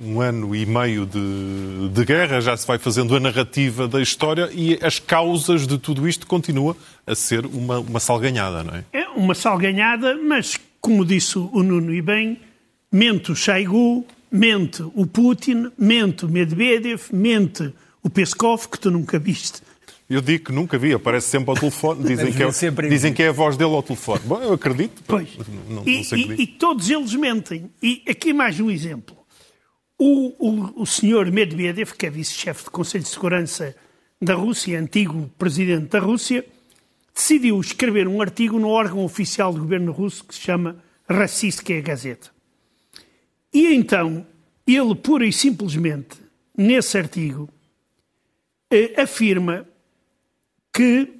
um 0.00 0.20
ano 0.20 0.54
e 0.54 0.66
meio 0.66 1.06
de, 1.06 1.88
de, 1.88 2.04
guerra, 2.04 2.40
já 2.40 2.56
se 2.56 2.66
vai 2.66 2.78
fazendo 2.78 3.16
a 3.16 3.20
narrativa 3.20 3.88
da 3.88 4.00
história 4.00 4.50
e 4.52 4.78
as 4.82 4.98
causas 4.98 5.66
de 5.66 5.78
tudo 5.78 6.06
isto 6.06 6.26
continua 6.26 6.76
a 7.06 7.14
ser 7.14 7.46
uma, 7.46 7.78
uma 7.78 7.98
salganhada, 7.98 8.62
não 8.62 8.74
é? 8.74 8.84
É 8.92 9.08
uma 9.08 9.34
salganhada, 9.34 10.14
mas, 10.16 10.58
como 10.80 11.04
disse 11.04 11.38
o 11.38 11.62
Nuno 11.62 11.94
e 11.94 12.02
bem, 12.02 12.38
mente 12.90 13.32
o 13.32 13.36
Shoigu, 13.36 14.06
mente 14.30 14.82
o 14.94 15.06
Putin, 15.06 15.70
mente 15.78 16.24
o 16.24 16.28
Medvedev, 16.28 17.02
mente 17.12 17.72
o 18.02 18.10
Peskov, 18.10 18.68
que 18.68 18.78
tu 18.78 18.90
nunca 18.90 19.18
viste. 19.18 19.60
Eu 20.08 20.20
digo 20.20 20.46
que 20.46 20.52
nunca 20.52 20.78
vi, 20.78 20.92
aparece 20.92 21.28
sempre 21.28 21.50
ao 21.50 21.56
telefone, 21.56 22.04
dizem, 22.06 22.32
que 22.32 22.42
é, 22.42 22.88
dizem 22.88 23.12
que 23.12 23.22
é 23.22 23.28
a 23.28 23.32
voz 23.32 23.56
dele 23.56 23.74
ao 23.74 23.82
telefone. 23.82 24.20
Bom, 24.24 24.40
eu 24.40 24.52
acredito. 24.52 25.02
Pois. 25.06 25.28
Não, 25.68 25.76
não 25.76 25.82
e, 25.84 26.02
e, 26.02 26.42
e 26.42 26.46
todos 26.46 26.88
eles 26.88 27.12
mentem. 27.14 27.70
E 27.82 28.02
aqui 28.08 28.32
mais 28.32 28.60
um 28.60 28.70
exemplo. 28.70 29.16
O, 29.98 30.34
o, 30.38 30.82
o 30.82 30.86
senhor 30.86 31.30
Medvedev, 31.32 31.92
que 31.92 32.06
é 32.06 32.10
vice-chefe 32.10 32.64
do 32.64 32.70
Conselho 32.70 33.02
de 33.02 33.10
Segurança 33.10 33.74
da 34.20 34.34
Rússia, 34.34 34.78
antigo 34.78 35.30
presidente 35.36 35.88
da 35.88 35.98
Rússia, 35.98 36.44
decidiu 37.14 37.58
escrever 37.60 38.06
um 38.06 38.20
artigo 38.20 38.58
no 38.58 38.68
órgão 38.68 39.04
oficial 39.04 39.52
do 39.52 39.60
governo 39.60 39.90
russo 39.90 40.24
que 40.24 40.34
se 40.34 40.42
chama 40.42 40.76
Rossiyskaya 41.10 41.80
Gazeta. 41.80 42.35
E 43.56 43.74
então, 43.74 44.26
ele 44.66 44.94
pura 44.94 45.26
e 45.26 45.32
simplesmente, 45.32 46.20
nesse 46.54 46.98
artigo, 46.98 47.48
eh, 48.70 49.00
afirma 49.00 49.66
que 50.70 51.10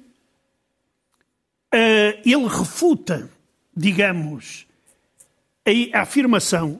eh, 1.71 2.21
ele 2.23 2.47
refuta, 2.47 3.27
digamos, 3.75 4.67
a, 5.65 5.97
a 5.97 6.01
afirmação 6.03 6.79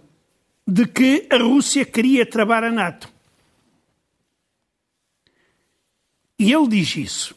de 0.67 0.85
que 0.85 1.27
a 1.27 1.37
Rússia 1.37 1.83
queria 1.83 2.23
travar 2.23 2.63
a 2.63 2.71
NATO. 2.71 3.11
E 6.37 6.53
ele 6.53 6.67
diz 6.67 6.95
isso. 6.97 7.35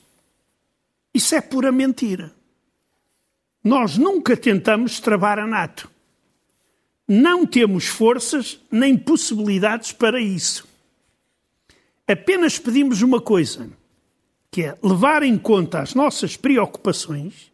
Isso 1.14 1.34
é 1.34 1.40
pura 1.40 1.72
mentira. 1.72 2.34
Nós 3.64 3.96
nunca 3.96 4.36
tentamos 4.36 5.00
travar 5.00 5.38
a 5.38 5.46
NATO. 5.46 5.90
Não 7.12 7.44
temos 7.44 7.86
forças 7.86 8.60
nem 8.70 8.96
possibilidades 8.96 9.90
para 9.90 10.20
isso. 10.20 10.64
Apenas 12.06 12.56
pedimos 12.56 13.02
uma 13.02 13.20
coisa, 13.20 13.68
que 14.50 14.62
é 14.62 14.78
levar 14.80 15.24
em 15.24 15.36
conta 15.36 15.80
as 15.80 15.92
nossas 15.92 16.36
preocupações 16.36 17.50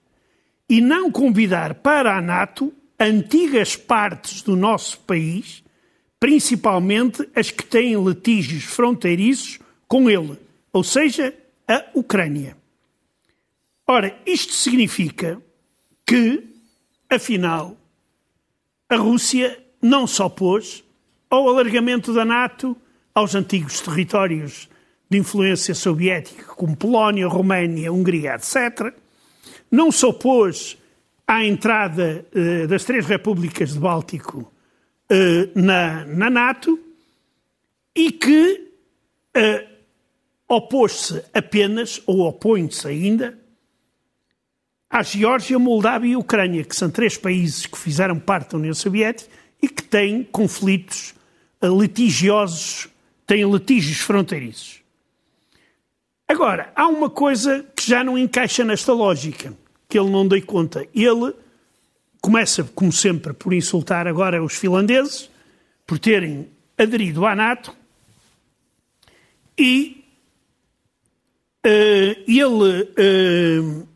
e 0.69 0.81
não 0.83 1.11
convidar 1.11 1.77
para 1.77 2.17
a 2.17 2.21
NATO 2.21 2.71
antigas 3.01 3.75
partes 3.77 4.43
do 4.43 4.55
nosso 4.55 4.99
país 5.01 5.65
principalmente 6.19 7.29
as 7.35 7.51
que 7.51 7.65
têm 7.65 7.95
litígios 8.03 8.65
fronteiriços 8.65 9.59
com 9.87 10.11
ele, 10.11 10.39
ou 10.73 10.83
seja, 10.83 11.35
a 11.69 11.85
Ucrânia. 11.95 12.57
Ora, 13.87 14.19
isto 14.27 14.53
significa 14.53 15.41
que, 16.05 16.43
afinal, 17.09 17.77
a 18.89 18.97
Rússia 18.97 19.59
não 19.81 20.07
se 20.07 20.23
opôs 20.23 20.85
ao 21.29 21.49
alargamento 21.49 22.13
da 22.13 22.25
NATO 22.25 22.77
aos 23.15 23.35
antigos 23.35 23.81
territórios 23.81 24.69
de 25.09 25.19
influência 25.19 25.75
soviética, 25.75 26.45
como 26.55 26.77
Polónia, 26.77 27.27
Roménia, 27.29 27.93
Hungria, 27.93 28.35
etc. 28.35 28.93
Não 29.71 29.91
se 29.91 30.05
opôs 30.05 30.77
à 31.27 31.45
entrada 31.45 32.25
eh, 32.35 32.67
das 32.67 32.85
três 32.85 33.07
repúblicas 33.07 33.73
de 33.73 33.79
Báltico 33.79 34.53
uh, 35.11 35.61
na, 35.61 36.05
na 36.05 36.31
NATO 36.31 36.79
e 37.95 38.13
que 38.13 38.71
uh, 39.37 39.67
opôs-se 40.49 41.25
apenas, 41.35 42.01
ou 42.07 42.21
opõe-se 42.29 42.87
ainda, 42.87 43.37
à 44.97 45.03
Geórgia, 45.03 45.59
Moldávia 45.59 46.13
e 46.13 46.17
Ucrânia, 46.17 46.65
que 46.65 46.75
são 46.75 46.89
três 46.91 47.19
países 47.19 47.67
que 47.67 47.77
fizeram 47.77 48.19
parte 48.19 48.53
da 48.53 48.59
União 48.59 48.73
Soviética 48.73 49.31
e 49.61 49.69
que 49.69 49.83
têm 49.83 50.25
conflitos 50.25 51.15
uh, 51.61 51.79
litigiosos, 51.79 52.89
têm 53.27 53.45
litígios 53.51 53.99
fronteiriços. 53.99 54.81
Agora, 56.27 56.73
há 56.75 56.89
uma 56.89 57.11
coisa 57.11 57.63
que 57.77 57.87
já 57.87 58.03
não 58.03 58.17
encaixa 58.17 58.65
nesta 58.65 58.95
lógica, 58.95 59.53
que 59.87 59.99
ele 59.99 60.09
não 60.09 60.27
dei 60.27 60.41
conta. 60.41 60.89
Ele 60.95 61.35
começa, 62.23 62.65
como 62.65 62.91
sempre, 62.91 63.35
por 63.35 63.53
insultar 63.53 64.07
agora 64.09 64.43
os 64.43 64.55
finlandeses, 64.55 65.31
por 65.87 65.99
terem 65.99 66.49
aderido 66.79 67.27
à 67.27 67.37
NATO, 67.37 67.77
e 69.59 70.03
uh, 71.67 72.25
ele, 72.27 72.83
uh, 72.83 73.89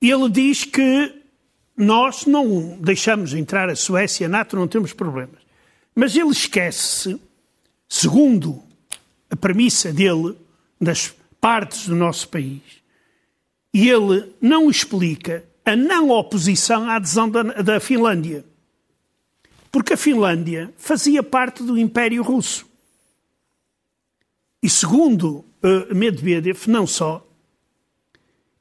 ele 0.00 0.28
diz 0.30 0.64
que 0.64 1.14
nós 1.76 2.26
não 2.26 2.78
deixamos 2.80 3.34
entrar 3.34 3.68
a 3.68 3.76
Suécia, 3.76 4.26
a 4.26 4.30
NATO, 4.30 4.56
não 4.56 4.68
temos 4.68 4.92
problemas. 4.92 5.40
Mas 5.94 6.16
ele 6.16 6.30
esquece, 6.30 7.20
segundo 7.88 8.62
a 9.30 9.36
premissa 9.36 9.92
dele, 9.92 10.36
das 10.80 11.14
partes 11.40 11.86
do 11.86 11.94
nosso 11.96 12.28
país, 12.28 12.62
e 13.74 13.88
ele 13.88 14.32
não 14.40 14.70
explica 14.70 15.44
a 15.64 15.76
não 15.76 16.10
oposição 16.10 16.88
à 16.88 16.96
adesão 16.96 17.28
da, 17.28 17.42
da 17.42 17.80
Finlândia. 17.80 18.44
Porque 19.70 19.92
a 19.92 19.96
Finlândia 19.96 20.72
fazia 20.78 21.22
parte 21.22 21.62
do 21.62 21.76
Império 21.76 22.22
Russo. 22.22 22.66
E 24.62 24.70
segundo 24.70 25.44
uh, 25.62 25.94
Medvedev, 25.94 26.66
não 26.66 26.86
só, 26.86 27.27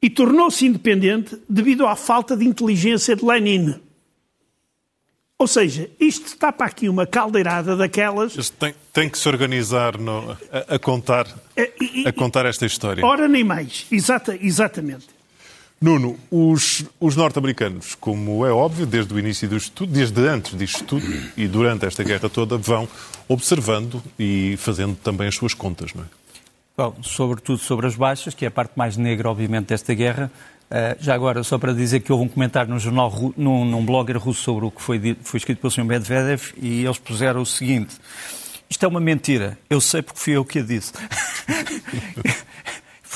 e 0.02 0.10
tornou-se 0.10 0.66
independente 0.66 1.38
devido 1.50 1.86
à 1.86 1.96
falta 1.96 2.36
de 2.36 2.46
inteligência 2.46 3.16
de 3.16 3.26
Lenin. 3.26 3.76
Ou 5.40 5.48
seja, 5.48 5.88
isto 6.00 6.28
está 6.28 6.52
para 6.52 6.66
aqui 6.66 6.90
uma 6.90 7.06
caldeirada 7.06 7.76
daquelas. 7.76 8.50
Tem, 8.50 8.74
tem 8.92 9.08
que 9.08 9.20
se 9.20 9.28
organizar 9.28 9.96
no, 9.98 10.32
a, 10.52 10.76
a, 10.76 10.80
contar, 10.80 11.28
eh, 11.56 11.72
a 12.08 12.12
contar 12.12 12.48
esta 12.48 12.66
história. 12.66 13.06
Ora, 13.06 13.28
nem 13.28 13.44
mais. 13.44 13.86
Exata, 13.92 14.38
exatamente. 14.42 15.06
Nuno, 15.80 16.18
os, 16.32 16.84
os 17.00 17.16
norte-americanos, 17.16 17.94
como 17.94 18.44
é 18.48 18.52
óbvio, 18.52 18.88
desde 18.88 19.14
o 19.14 19.20
início 19.20 19.48
do 19.48 19.56
estudo, 19.58 19.92
desde 19.92 20.28
antes 20.28 20.58
disto 20.58 20.84
tudo 20.84 21.06
e 21.38 21.48
durante 21.48 21.86
esta 21.86 22.04
guerra 22.04 22.28
toda, 22.28 22.58
vão 22.58 22.90
observando 23.28 24.02
e 24.18 24.56
fazendo 24.58 24.96
também 24.96 25.28
as 25.28 25.36
suas 25.36 25.54
contas, 25.54 25.94
não 25.94 26.04
é? 26.04 26.08
Bom, 26.80 26.94
sobretudo 27.02 27.58
sobre 27.58 27.88
as 27.88 27.96
baixas, 27.96 28.36
que 28.36 28.46
é 28.46 28.50
a 28.50 28.52
parte 28.52 28.74
mais 28.76 28.98
negra, 28.98 29.32
obviamente, 29.32 29.70
desta 29.70 29.96
guerra. 29.96 30.32
Uh, 30.70 30.96
já 31.00 31.16
agora, 31.16 31.42
só 31.42 31.58
para 31.58 31.74
dizer 31.74 32.02
que 32.02 32.14
houve 32.14 32.26
um 32.26 32.28
comentário 32.28 32.70
num, 32.70 32.78
jornal, 32.78 33.12
num, 33.36 33.66
num 33.66 33.84
blogger 33.84 34.20
russo 34.20 34.44
sobre 34.44 34.66
o 34.66 34.70
que 34.70 34.80
foi, 34.80 35.18
foi 35.24 35.40
escrito 35.40 35.60
pelo 35.60 35.72
Sr. 35.72 35.86
Medvedev 35.86 36.54
e 36.56 36.86
eles 36.86 37.00
puseram 37.00 37.42
o 37.42 37.46
seguinte: 37.48 37.96
Isto 38.70 38.86
é 38.86 38.88
uma 38.88 39.00
mentira, 39.00 39.58
eu 39.68 39.82
sei 39.82 40.04
porque 40.04 40.20
fui 40.20 40.34
eu 40.34 40.46
que 40.46 40.60
a 40.60 40.62
disse. 40.62 40.94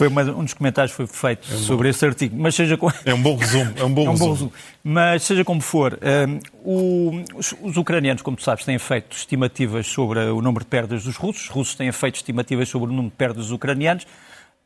Foi 0.01 0.08
uma, 0.08 0.24
um 0.24 0.43
dos 0.43 0.55
comentários 0.55 0.93
que 0.93 0.98
foi 0.98 1.05
feito 1.05 1.48
é 1.51 1.53
um 1.53 1.58
sobre 1.60 1.84
bom... 1.84 1.89
esse 1.91 2.03
artigo. 2.03 2.36
Mas 2.36 2.55
seja 2.55 2.75
com... 2.75 2.91
É 3.05 3.13
um 3.13 3.22
bom 3.22 3.36
resumo. 3.36 3.72
É 3.75 3.84
um 3.84 3.93
bom, 3.93 4.01
é 4.08 4.10
um 4.10 4.12
resumo. 4.13 4.27
bom 4.29 4.34
resumo. 4.34 4.53
Mas 4.84 5.22
seja 5.22 5.46
como 5.46 5.62
for, 5.62 6.00
um, 6.01 6.39
o, 6.63 7.24
os, 7.36 7.53
os, 7.62 7.77
ucranianos, 7.77 8.24
como 8.24 8.36
tu 8.36 8.41
sabes, 8.41 8.65
têm 8.65 8.79
feito 8.79 9.15
estimativas 9.15 9.86
sobre 9.86 10.17
o 10.17 10.41
número 10.41 10.65
de 10.65 10.72
perdas 10.72 11.03
dos 11.03 11.15
russos. 11.17 11.43
Os 11.43 11.50
russos 11.50 11.75
têm 11.75 11.91
feito 11.91 12.15
estimativas 12.15 12.67
sobre 12.67 12.88
o 12.88 12.91
número 12.91 13.12
de 13.12 13.15
perdas 13.15 13.43
dos 13.43 13.51
ucranianos. 13.51 14.08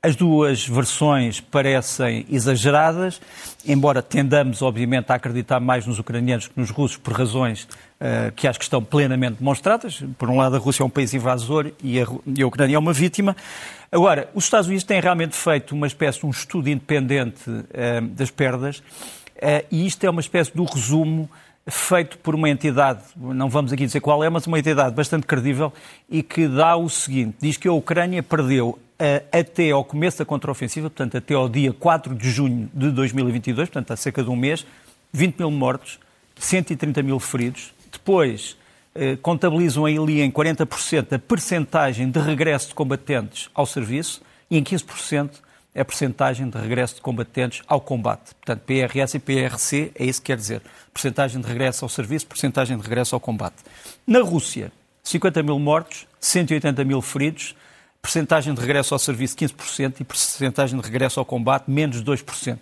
As 0.05 0.15
duas 0.15 0.67
versões 0.67 1.41
parecem 1.41 2.27
exageradas, 2.29 3.19
embora 3.65 4.03
tendamos, 4.03 4.61
obviamente, 4.61 5.11
a 5.11 5.15
acreditar 5.15 5.59
mais 5.59 5.87
nos 5.87 5.97
ucranianos 5.97 6.47
que 6.47 6.59
nos 6.59 6.69
russos, 6.69 6.95
por 6.95 7.11
razões 7.11 7.63
uh, 7.63 8.31
que 8.35 8.47
acho 8.47 8.59
que 8.59 8.65
estão 8.65 8.83
plenamente 8.83 9.37
demonstradas. 9.39 10.03
Por 10.19 10.29
um 10.29 10.37
lado, 10.37 10.57
a 10.57 10.59
Rússia 10.59 10.83
é 10.83 10.85
um 10.85 10.91
país 10.91 11.11
invasor 11.15 11.71
e 11.83 11.99
a, 11.99 12.05
e 12.27 12.43
a 12.43 12.45
Ucrânia 12.45 12.75
é 12.75 12.77
uma 12.77 12.93
vítima. 12.93 13.35
Agora, 13.91 14.29
os 14.35 14.43
Estados 14.43 14.67
Unidos 14.67 14.83
têm 14.83 15.01
realmente 15.01 15.35
feito 15.35 15.73
uma 15.73 15.87
espécie 15.87 16.19
de 16.19 16.27
um 16.27 16.29
estudo 16.29 16.69
independente 16.69 17.49
uh, 17.49 18.07
das 18.09 18.29
perdas, 18.29 18.77
uh, 18.77 19.65
e 19.71 19.87
isto 19.87 20.03
é 20.03 20.09
uma 20.11 20.21
espécie 20.21 20.55
do 20.55 20.65
resumo 20.65 21.27
feito 21.65 22.19
por 22.19 22.35
uma 22.35 22.47
entidade, 22.47 23.01
não 23.17 23.49
vamos 23.49 23.73
aqui 23.73 23.87
dizer 23.87 23.99
qual 23.99 24.23
é, 24.23 24.29
mas 24.29 24.45
uma 24.45 24.59
entidade 24.59 24.93
bastante 24.93 25.25
credível 25.25 25.73
e 26.07 26.21
que 26.21 26.47
dá 26.47 26.75
o 26.75 26.87
seguinte: 26.87 27.37
diz 27.41 27.57
que 27.57 27.67
a 27.67 27.73
Ucrânia 27.73 28.21
perdeu 28.21 28.77
até 29.31 29.71
ao 29.71 29.83
começo 29.83 30.19
da 30.19 30.25
contraofensiva, 30.25 30.89
portanto, 30.89 31.17
até 31.17 31.33
ao 31.33 31.49
dia 31.49 31.73
4 31.73 32.15
de 32.15 32.29
junho 32.29 32.69
de 32.73 32.91
2022, 32.91 33.69
portanto, 33.69 33.91
há 33.91 33.95
cerca 33.95 34.23
de 34.23 34.29
um 34.29 34.35
mês, 34.35 34.65
20 35.11 35.39
mil 35.39 35.51
mortos, 35.51 35.99
130 36.37 37.03
mil 37.03 37.19
feridos. 37.19 37.73
Depois, 37.91 38.57
eh, 38.93 39.17
contabilizam 39.21 39.85
ali 39.85 40.21
em 40.21 40.31
40% 40.31 41.13
a 41.13 41.19
percentagem 41.19 42.09
de 42.09 42.19
regresso 42.19 42.69
de 42.69 42.75
combatentes 42.75 43.49
ao 43.53 43.65
serviço 43.65 44.21
e 44.49 44.57
em 44.57 44.63
15% 44.63 45.41
a 45.75 45.83
percentagem 45.83 46.49
de 46.49 46.57
regresso 46.57 46.95
de 46.95 47.01
combatentes 47.01 47.61
ao 47.67 47.81
combate. 47.81 48.33
Portanto, 48.35 48.61
PRS 48.61 49.15
e 49.15 49.19
PRC 49.19 49.91
é 49.95 50.05
isso 50.05 50.21
que 50.21 50.27
quer 50.27 50.37
dizer. 50.37 50.61
Percentagem 50.93 51.41
de 51.41 51.47
regresso 51.47 51.83
ao 51.83 51.89
serviço, 51.89 52.25
percentagem 52.25 52.77
de 52.77 52.83
regresso 52.83 53.13
ao 53.13 53.19
combate. 53.19 53.57
Na 54.07 54.21
Rússia, 54.21 54.71
50 55.03 55.43
mil 55.43 55.59
mortos, 55.59 56.07
180 56.21 56.85
mil 56.85 57.01
feridos, 57.01 57.53
percentagem 58.05 58.53
de 58.53 58.61
regresso 58.61 58.93
ao 58.93 58.99
serviço 58.99 59.35
15% 59.35 59.95
e 59.99 60.03
percentagem 60.03 60.79
de 60.79 60.85
regresso 60.85 61.19
ao 61.19 61.25
combate 61.25 61.69
menos 61.69 62.03
2%. 62.03 62.59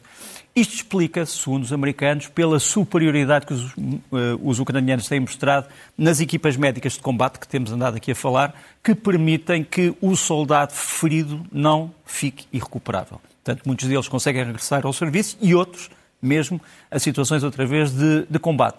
Isto 0.56 0.76
explica-se, 0.76 1.38
segundo 1.38 1.64
os 1.64 1.74
americanos, 1.74 2.28
pela 2.28 2.60
superioridade 2.60 3.46
que 3.46 3.54
os, 3.54 3.74
uh, 3.74 4.40
os, 4.42 4.60
ucranianos 4.60 5.08
têm 5.08 5.20
mostrado 5.20 5.68
nas 5.98 6.22
equipas 6.22 6.56
médicas 6.56 6.94
de 6.94 7.00
combate, 7.00 7.40
que 7.40 7.48
temos 7.48 7.74
andado 7.74 7.98
aqui 7.98 8.12
a 8.12 8.16
falar, 8.16 8.56
que 8.82 8.96
permitem 8.96 9.66
que 9.66 9.94
o 10.00 10.16
soldado 10.16 10.72
ferido 10.72 11.46
não 11.52 11.92
fique 12.06 12.46
irrecuperável. 12.54 13.20
Portanto, 13.44 13.64
muitos 13.66 13.90
deles 13.90 14.08
conseguem 14.08 14.46
regressar 14.46 14.86
ao 14.86 14.94
serviço 14.94 15.38
e 15.42 15.54
outros, 15.54 15.90
mesmo, 16.22 16.62
a 16.90 17.00
situações 17.00 17.44
outra 17.44 17.66
vez 17.66 17.92
de, 17.92 18.26
de 18.30 18.40
combate. 18.40 18.78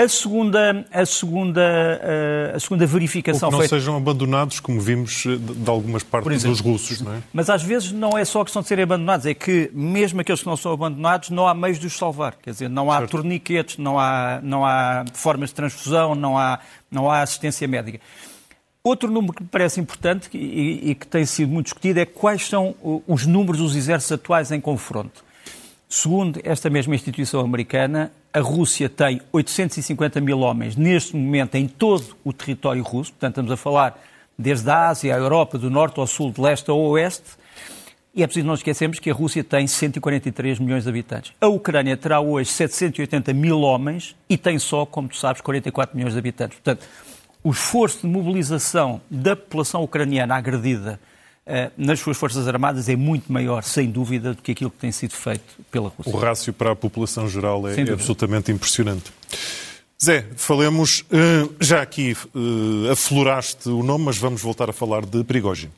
A 0.00 0.08
segunda, 0.08 0.86
a 0.90 1.04
segunda, 1.04 1.60
eh, 1.60 2.52
a 2.54 2.58
segunda 2.58 2.86
verificação 2.86 3.48
Ou 3.48 3.50
que 3.50 3.52
não 3.52 3.60
feita... 3.60 3.76
sejam 3.76 3.96
abandonados, 3.98 4.58
como 4.58 4.80
vimos 4.80 5.26
eh, 5.26 5.36
de 5.36 5.68
algumas 5.68 6.02
partes 6.02 6.42
dos 6.42 6.60
russos, 6.60 7.02
não 7.02 7.12
é? 7.12 7.18
Mas 7.34 7.50
às 7.50 7.62
vezes 7.62 7.92
não 7.92 8.16
é 8.16 8.24
só 8.24 8.40
a 8.40 8.44
questão 8.44 8.62
de 8.62 8.68
serem 8.68 8.84
abandonados, 8.84 9.26
é 9.26 9.34
que 9.34 9.70
mesmo 9.74 10.22
aqueles 10.22 10.40
que 10.40 10.46
não 10.46 10.56
são 10.56 10.72
abandonados, 10.72 11.28
não 11.28 11.46
há 11.46 11.52
meios 11.52 11.78
de 11.78 11.86
os 11.86 11.98
salvar. 11.98 12.34
Quer 12.42 12.52
dizer, 12.52 12.70
não 12.70 12.90
há 12.90 13.00
certo. 13.00 13.10
torniquetes, 13.10 13.76
não 13.76 13.98
há, 13.98 14.40
não 14.42 14.64
há 14.64 15.04
formas 15.12 15.50
de 15.50 15.56
transfusão, 15.56 16.14
não 16.14 16.38
há, 16.38 16.60
não 16.90 17.10
há 17.10 17.20
assistência 17.20 17.68
médica. 17.68 18.00
Outro 18.82 19.10
número 19.10 19.34
que 19.34 19.42
me 19.42 19.50
parece 19.50 19.80
importante 19.80 20.30
e, 20.32 20.92
e 20.92 20.94
que 20.94 21.06
tem 21.06 21.26
sido 21.26 21.52
muito 21.52 21.66
discutido 21.66 22.00
é 22.00 22.06
quais 22.06 22.48
são 22.48 22.74
os 23.06 23.26
números 23.26 23.60
dos 23.60 23.76
exércitos 23.76 24.12
atuais 24.12 24.50
em 24.50 24.62
confronto. 24.62 25.22
Segundo 25.92 26.40
esta 26.44 26.70
mesma 26.70 26.94
instituição 26.94 27.40
americana, 27.40 28.12
a 28.32 28.38
Rússia 28.38 28.88
tem 28.88 29.20
850 29.32 30.20
mil 30.20 30.38
homens 30.38 30.76
neste 30.76 31.16
momento 31.16 31.56
em 31.56 31.66
todo 31.66 32.16
o 32.22 32.32
território 32.32 32.80
russo, 32.80 33.10
portanto 33.10 33.32
estamos 33.32 33.50
a 33.50 33.56
falar 33.56 34.00
desde 34.38 34.70
a 34.70 34.86
Ásia, 34.86 35.12
a 35.12 35.18
Europa, 35.18 35.58
do 35.58 35.68
norte 35.68 35.98
ao 35.98 36.06
sul, 36.06 36.30
de 36.30 36.40
leste 36.40 36.70
ao 36.70 36.78
oeste, 36.78 37.30
e 38.14 38.22
é 38.22 38.26
preciso 38.28 38.46
não 38.46 38.54
esquecermos 38.54 39.00
que 39.00 39.10
a 39.10 39.12
Rússia 39.12 39.42
tem 39.42 39.66
143 39.66 40.60
milhões 40.60 40.84
de 40.84 40.88
habitantes. 40.88 41.32
A 41.40 41.48
Ucrânia 41.48 41.96
terá 41.96 42.20
hoje 42.20 42.50
780 42.50 43.34
mil 43.34 43.60
homens 43.62 44.14
e 44.28 44.38
tem 44.38 44.60
só, 44.60 44.86
como 44.86 45.08
tu 45.08 45.16
sabes, 45.16 45.42
44 45.42 45.96
milhões 45.96 46.12
de 46.12 46.18
habitantes. 46.20 46.56
Portanto, 46.56 46.86
o 47.42 47.50
esforço 47.50 48.02
de 48.02 48.06
mobilização 48.06 49.00
da 49.10 49.34
população 49.34 49.82
ucraniana 49.82 50.36
agredida 50.36 51.00
nas 51.76 51.98
suas 51.98 52.16
Forças 52.16 52.46
Armadas 52.46 52.88
é 52.88 52.94
muito 52.94 53.32
maior, 53.32 53.62
sem 53.62 53.90
dúvida, 53.90 54.34
do 54.34 54.42
que 54.42 54.52
aquilo 54.52 54.70
que 54.70 54.78
tem 54.78 54.92
sido 54.92 55.14
feito 55.14 55.56
pela 55.70 55.88
Rússia. 55.88 56.12
O 56.12 56.16
rácio 56.16 56.52
para 56.52 56.72
a 56.72 56.76
população 56.76 57.28
geral 57.28 57.66
é, 57.68 57.80
é 57.80 57.92
absolutamente 57.92 58.52
impressionante. 58.52 59.10
Zé, 60.02 60.26
falemos, 60.34 61.04
eh, 61.10 61.46
já 61.60 61.82
aqui 61.82 62.12
eh, 62.12 62.90
afloraste 62.90 63.68
o 63.68 63.82
nome, 63.82 64.06
mas 64.06 64.16
vamos 64.16 64.40
voltar 64.40 64.70
a 64.70 64.72
falar 64.72 65.04
de 65.04 65.22
Prigogine. 65.22 65.72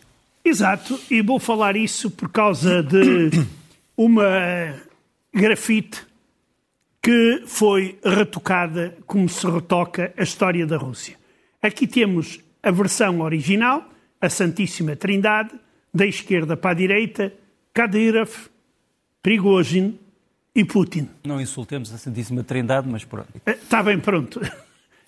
Exato, 0.44 1.01
e 1.11 1.20
vou 1.22 1.40
falar 1.40 1.75
isso 1.75 2.09
por 2.09 2.29
causa 2.29 2.85
de 2.85 3.31
uma 3.96 4.77
grafite 5.35 6.07
que 7.03 7.42
foi 7.46 7.98
retocada 8.05 8.96
como 9.07 9.29
se 9.29 9.44
retoca 9.44 10.14
a 10.16 10.22
história 10.22 10.64
da 10.68 10.77
Rússia. 10.77 11.16
Aqui 11.61 11.85
temos 11.88 12.38
a 12.62 12.70
versão 12.70 13.22
original, 13.22 13.85
a 14.22 14.30
Santíssima 14.30 14.94
Trindade, 14.94 15.50
da 15.92 16.06
esquerda 16.06 16.56
para 16.56 16.70
a 16.70 16.74
direita, 16.74 17.32
Kadyrov, 17.74 18.30
Prigozhin 19.20 19.98
e 20.54 20.64
Putin. 20.64 21.08
Não 21.24 21.40
insultemos 21.40 21.92
a 21.92 21.98
Santíssima 21.98 22.44
Trindade, 22.44 22.88
mas 22.88 23.04
pronto. 23.04 23.28
Está 23.44 23.80
eh, 23.80 23.82
bem, 23.82 23.98
pronto. 23.98 24.40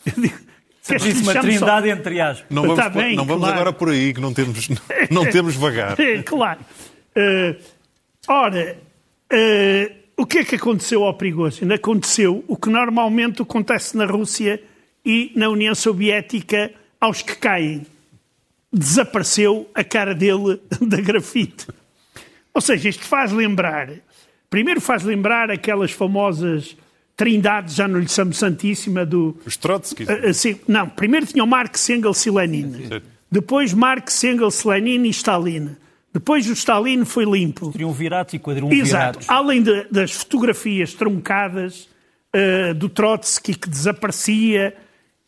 Santíssima 0.83 1.33
Trindade, 1.41 1.89
só... 1.89 1.95
entre 1.95 2.21
aspas. 2.21 2.47
Não 2.51 2.63
vamos, 2.63 2.77
tá 2.77 2.91
bem, 2.91 3.15
não 3.15 3.25
vamos 3.25 3.45
claro. 3.45 3.61
agora 3.61 3.73
por 3.73 3.89
aí, 3.91 4.13
que 4.13 4.21
não 4.21 4.35
temos, 4.35 4.69
não 5.11 5.25
temos 5.31 5.55
vagar. 5.55 5.97
claro. 6.25 6.61
Uh, 7.17 7.57
ora, 8.27 8.77
uh, 9.33 9.95
o 10.17 10.27
que 10.27 10.39
é 10.39 10.45
que 10.45 10.57
aconteceu 10.57 11.05
ao 11.05 11.15
Prigozhin? 11.15 11.73
Aconteceu 11.73 12.45
o 12.49 12.57
que 12.57 12.69
normalmente 12.69 13.41
acontece 13.41 13.97
na 13.97 14.07
Rússia 14.07 14.61
e 15.05 15.33
na 15.37 15.49
União 15.49 15.75
Soviética 15.75 16.73
aos 17.01 17.23
que 17.23 17.37
caem 17.37 17.87
desapareceu 18.75 19.71
a 19.75 19.85
cara 19.85 20.15
dele 20.15 20.61
da 20.83 21.01
grafite. 21.01 21.67
Ou 22.53 22.61
seja, 22.61 22.89
isto 22.89 23.05
faz 23.05 23.33
lembrar, 23.33 23.91
primeiro 24.51 24.81
faz 24.81 25.03
lembrar 25.03 25.51
aquelas 25.51 25.93
famosas 25.93 26.77
trindades, 27.17 27.75
já 27.77 27.87
não 27.87 28.01
lhe 28.01 28.09
chamo 28.09 28.33
santíssima, 28.33 29.07
do... 29.07 29.37
Os 29.47 29.57
Trotsky. 29.57 30.05
Uh, 30.05 30.61
não, 30.67 30.89
primeiro 30.89 31.27
tinha 31.27 31.45
o 31.45 31.47
Marx, 31.47 31.89
Engels 31.89 32.27
e 32.27 32.31
Lenin. 32.31 32.91
Depois 33.31 33.73
Marx, 33.73 34.23
Engels, 34.25 34.65
Lenin 34.65 35.05
e 35.05 35.11
Stalin. 35.11 35.77
Depois 36.13 36.49
o 36.49 36.53
Stalin 36.53 37.05
foi 37.05 37.25
limpo. 37.25 37.73
Triunviratos 37.73 38.35
e 38.35 38.39
quadriumviratos. 38.39 39.23
Exato. 39.23 39.27
Além 39.29 39.63
de, 39.63 39.85
das 39.91 40.13
fotografias 40.13 40.95
truncadas 40.95 41.89
uh, 42.35 42.75
do 42.75 42.89
Trotsky 42.89 43.55
que 43.55 43.69
desaparecia 43.69 44.77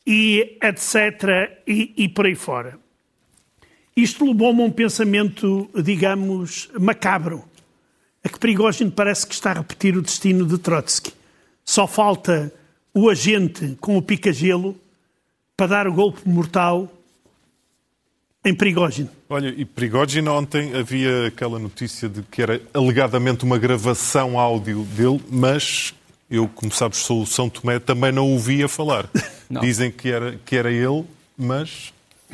e 0.07 0.57
etc. 0.63 1.61
e, 1.67 1.93
e 1.97 2.09
por 2.09 2.27
aí 2.27 2.37
fora. 2.37 2.79
Isto 3.97 4.27
levou-me 4.27 4.63
a 4.63 4.65
um 4.67 4.71
pensamento, 4.71 5.71
digamos, 5.75 6.69
macabro. 6.79 7.45
A 8.23 8.29
que 8.29 8.39
Prigogine 8.39 8.91
parece 8.91 9.27
que 9.27 9.33
está 9.33 9.53
a 9.53 9.55
repetir 9.55 9.97
o 9.97 10.03
destino 10.03 10.45
de 10.45 10.59
Trotsky. 10.59 11.13
Só 11.65 11.87
falta 11.87 12.53
o 12.93 13.09
agente 13.09 13.77
com 13.81 13.97
o 13.97 14.03
pica-gelo 14.03 14.77
para 15.57 15.67
dar 15.69 15.89
o 15.89 15.93
golpe 15.95 16.29
mortal 16.29 16.93
em 18.45 18.55
Prigogine. 18.55 19.09
Olha, 19.29 19.49
e 19.49 19.65
Prigogine 19.65 20.29
ontem 20.29 20.75
havia 20.75 21.29
aquela 21.29 21.59
notícia 21.59 22.09
de 22.09 22.23
que 22.23 22.43
era 22.43 22.61
alegadamente 22.75 23.45
uma 23.45 23.59
gravação 23.59 24.39
áudio 24.39 24.83
dele, 24.85 25.21
mas 25.31 25.95
eu, 26.31 26.47
como 26.49 26.71
sabes, 26.71 26.99
sou 26.99 27.23
o 27.23 27.27
São 27.27 27.49
Tomé, 27.49 27.79
também 27.79 28.13
não 28.13 28.31
ouvia 28.31 28.69
falar. 28.69 29.09
Não. 29.49 29.61
Dizem 29.61 29.93
que 29.93 30.11
era, 30.11 30.41
que 30.45 30.57
era 30.57 30.73
ele, 30.73 31.05
mas 31.39 31.93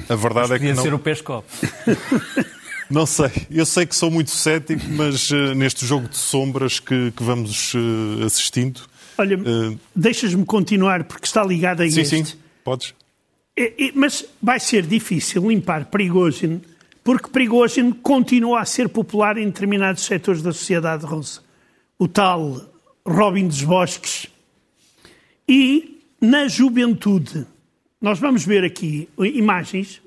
a 0.09 0.15
verdade 0.15 0.49
mas 0.49 0.51
é 0.51 0.59
que 0.59 0.73
não... 0.73 0.83
ser 0.83 0.95
o 0.95 0.99
Pescov. 0.99 1.45
Não 2.91 3.07
sei, 3.07 3.31
eu 3.51 3.65
sei 3.65 3.87
que 3.87 3.97
sou 3.97 4.11
muito 4.11 4.31
cético, 4.31 4.85
mas 4.91 5.31
uh, 5.31 5.55
neste 5.55 5.87
jogo 5.87 6.07
de 6.09 6.17
sombras 6.19 6.79
que, 6.79 7.11
que 7.13 7.23
vamos 7.23 7.73
uh, 7.73 8.23
assistindo. 8.27 8.83
Olha, 9.17 9.39
uh... 9.39 9.81
deixas-me 9.97 10.45
continuar 10.45 11.05
porque 11.05 11.25
está 11.25 11.43
ligado 11.43 11.81
a 11.81 11.91
sim, 11.91 12.03
este. 12.03 12.17
Sim, 12.17 12.25
sim, 12.27 12.37
podes. 12.63 12.93
É, 13.57 13.87
é, 13.87 13.93
mas 13.95 14.27
vai 14.43 14.61
ser 14.61 14.83
difícil 14.83 15.49
limpar 15.49 15.87
Prigozhin 15.87 16.61
porque 17.05 17.29
Prigozhin 17.29 17.93
continua 17.93 18.61
a 18.61 18.65
ser 18.65 18.89
popular 18.89 19.37
em 19.37 19.47
determinados 19.47 20.05
setores 20.05 20.43
da 20.43 20.53
sociedade 20.53 21.05
russa. 21.05 21.41
O 21.99 22.07
tal 22.07 22.61
Robin 23.07 23.49
dos 23.49 23.63
Bosques. 23.63 24.27
E 25.49 26.01
na 26.21 26.47
juventude 26.47 27.47
nós 28.03 28.19
vamos 28.19 28.45
ver 28.45 28.65
aqui 28.65 29.09
imagens 29.17 30.03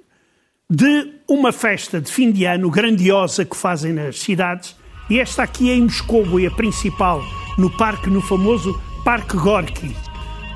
de 0.69 1.13
uma 1.29 1.53
festa 1.53 2.01
de 2.01 2.11
fim 2.11 2.29
de 2.29 2.43
ano 2.43 2.69
grandiosa 2.69 3.45
que 3.45 3.55
fazem 3.55 3.93
nas 3.93 4.19
cidades. 4.19 4.75
E 5.09 5.17
esta 5.17 5.43
aqui 5.43 5.69
é 5.69 5.75
em 5.75 5.83
Moscou, 5.83 6.37
é 6.37 6.47
a 6.47 6.51
principal, 6.51 7.23
no 7.57 7.69
parque, 7.69 8.09
no 8.09 8.21
famoso 8.21 8.77
Parque 9.05 9.37
Gorky. 9.37 9.95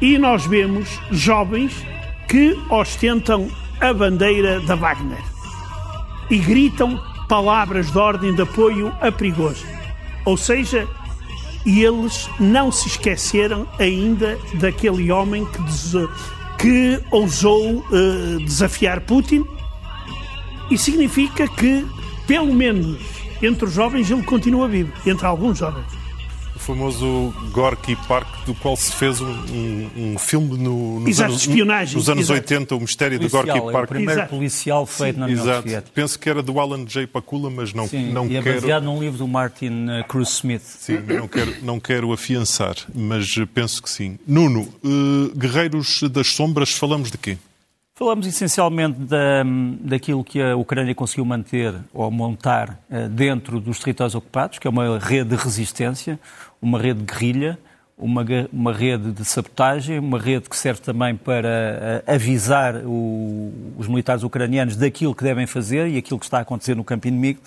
E 0.01 0.17
nós 0.17 0.45
vemos 0.45 0.99
jovens 1.11 1.73
que 2.27 2.57
ostentam 2.69 3.49
a 3.79 3.93
bandeira 3.93 4.59
da 4.61 4.75
Wagner 4.75 5.23
e 6.29 6.37
gritam 6.37 7.01
palavras 7.29 7.91
de 7.91 7.97
ordem 7.97 8.35
de 8.35 8.41
apoio 8.41 8.93
a 8.99 9.11
perigoso. 9.11 9.65
Ou 10.25 10.35
seja, 10.35 10.87
eles 11.65 12.29
não 12.39 12.71
se 12.71 12.87
esqueceram 12.87 13.65
ainda 13.79 14.37
daquele 14.55 15.09
homem 15.11 15.45
que. 15.45 16.38
Que 16.59 17.01
ousou 17.09 17.77
uh, 17.77 18.39
desafiar 18.43 19.01
Putin 19.01 19.45
e 20.69 20.77
significa 20.77 21.47
que, 21.47 21.85
pelo 22.27 22.53
menos 22.53 22.99
entre 23.41 23.65
os 23.65 23.73
jovens, 23.73 24.11
ele 24.11 24.23
continua 24.23 24.67
vivo, 24.67 24.91
entre 25.05 25.25
alguns 25.25 25.57
jovens 25.57 26.08
famoso 26.59 27.33
Gorky 27.51 27.95
Park, 28.07 28.45
do 28.45 28.53
qual 28.53 28.75
se 28.75 28.91
fez 28.93 29.19
um, 29.21 29.27
um, 29.27 29.89
um 30.13 30.17
filme 30.19 30.57
no, 30.57 30.99
nos 30.99 31.09
Exato, 31.09 31.31
anos, 31.31 31.41
espionagem. 31.41 31.95
nos 31.95 32.09
anos 32.09 32.25
Exato. 32.25 32.39
80, 32.41 32.75
o 32.75 32.79
mistério 32.81 33.17
policial, 33.17 33.43
de 33.43 33.49
Gorky 33.49 33.67
é 33.67 33.71
Park. 33.71 33.85
o 33.85 33.87
primeiro 33.87 34.19
Exato. 34.19 34.29
policial 34.35 34.85
feito 34.85 35.15
Sim. 35.15 35.19
na 35.19 35.25
União 35.25 35.43
Exato. 35.43 35.61
Soviética. 35.63 35.91
Penso 35.93 36.19
que 36.19 36.29
era 36.29 36.43
do 36.43 36.59
Alan 36.59 36.85
J. 36.85 37.07
Pakula, 37.07 37.49
mas 37.49 37.73
não, 37.73 37.87
Sim, 37.87 38.11
não 38.11 38.27
e 38.27 38.37
é 38.37 38.41
quero. 38.41 38.61
baseado 38.61 38.83
num 38.83 38.99
livro 38.99 39.17
do 39.17 39.27
Martin 39.27 39.87
uh, 39.87 40.07
Cruz 40.07 40.29
Smith. 40.29 40.61
Sim, 40.61 40.99
não 41.07 41.27
quero, 41.27 41.55
não 41.63 41.79
quero 41.79 42.11
afiançar, 42.13 42.75
mas 42.93 43.27
penso 43.53 43.81
que 43.81 43.89
sim. 43.89 44.19
Nuno, 44.27 44.67
eh, 44.83 45.37
Guerreiros 45.37 46.03
das 46.11 46.27
Sombras, 46.27 46.71
falamos 46.71 47.09
de 47.09 47.17
quê? 47.17 47.37
Falamos 47.99 48.25
essencialmente 48.25 48.97
da, 49.01 49.43
daquilo 49.81 50.23
que 50.23 50.41
a 50.41 50.55
Ucrânia 50.55 50.95
conseguiu 50.95 51.25
manter 51.25 51.75
ou 51.93 52.09
montar 52.09 52.79
eh, 52.89 53.09
dentro 53.09 53.59
dos 53.59 53.79
territórios 53.79 54.15
ocupados, 54.15 54.57
que 54.57 54.65
é 54.65 54.69
uma 54.69 54.97
rede 54.97 55.31
de 55.31 55.35
resistência, 55.35 56.17
uma 56.61 56.79
rede 56.79 56.99
de 56.99 57.05
guerrilha, 57.05 57.57
uma, 57.97 58.25
uma 58.53 58.71
rede 58.73 59.11
de 59.11 59.25
sabotagem, 59.25 59.99
uma 59.99 60.17
rede 60.19 60.49
que 60.49 60.55
serve 60.55 60.79
também 60.79 61.15
para 61.15 61.49
eh, 62.07 62.13
avisar 62.15 62.75
o- 62.85 63.51
os 63.77 63.87
militares 63.87 64.23
ucranianos 64.23 64.77
daquilo 64.77 65.13
que 65.13 65.23
devem 65.23 65.45
fazer 65.45 65.87
e 65.87 65.97
aquilo 65.97 66.17
que 66.17 66.25
está 66.25 66.37
a 66.37 66.41
acontecer 66.41 66.75
no 66.75 66.83
campo 66.83 67.07
inimigo. 67.07 67.41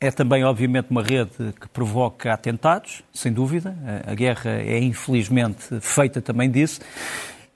É 0.00 0.10
também, 0.10 0.44
obviamente, 0.44 0.86
uma 0.90 1.02
rede 1.02 1.30
que 1.60 1.68
provoca 1.68 2.32
atentados, 2.32 3.02
sem 3.12 3.32
dúvida. 3.32 3.76
A 4.06 4.14
guerra 4.14 4.50
é, 4.50 4.78
infelizmente, 4.78 5.80
feita 5.80 6.22
também 6.22 6.50
disso. 6.50 6.80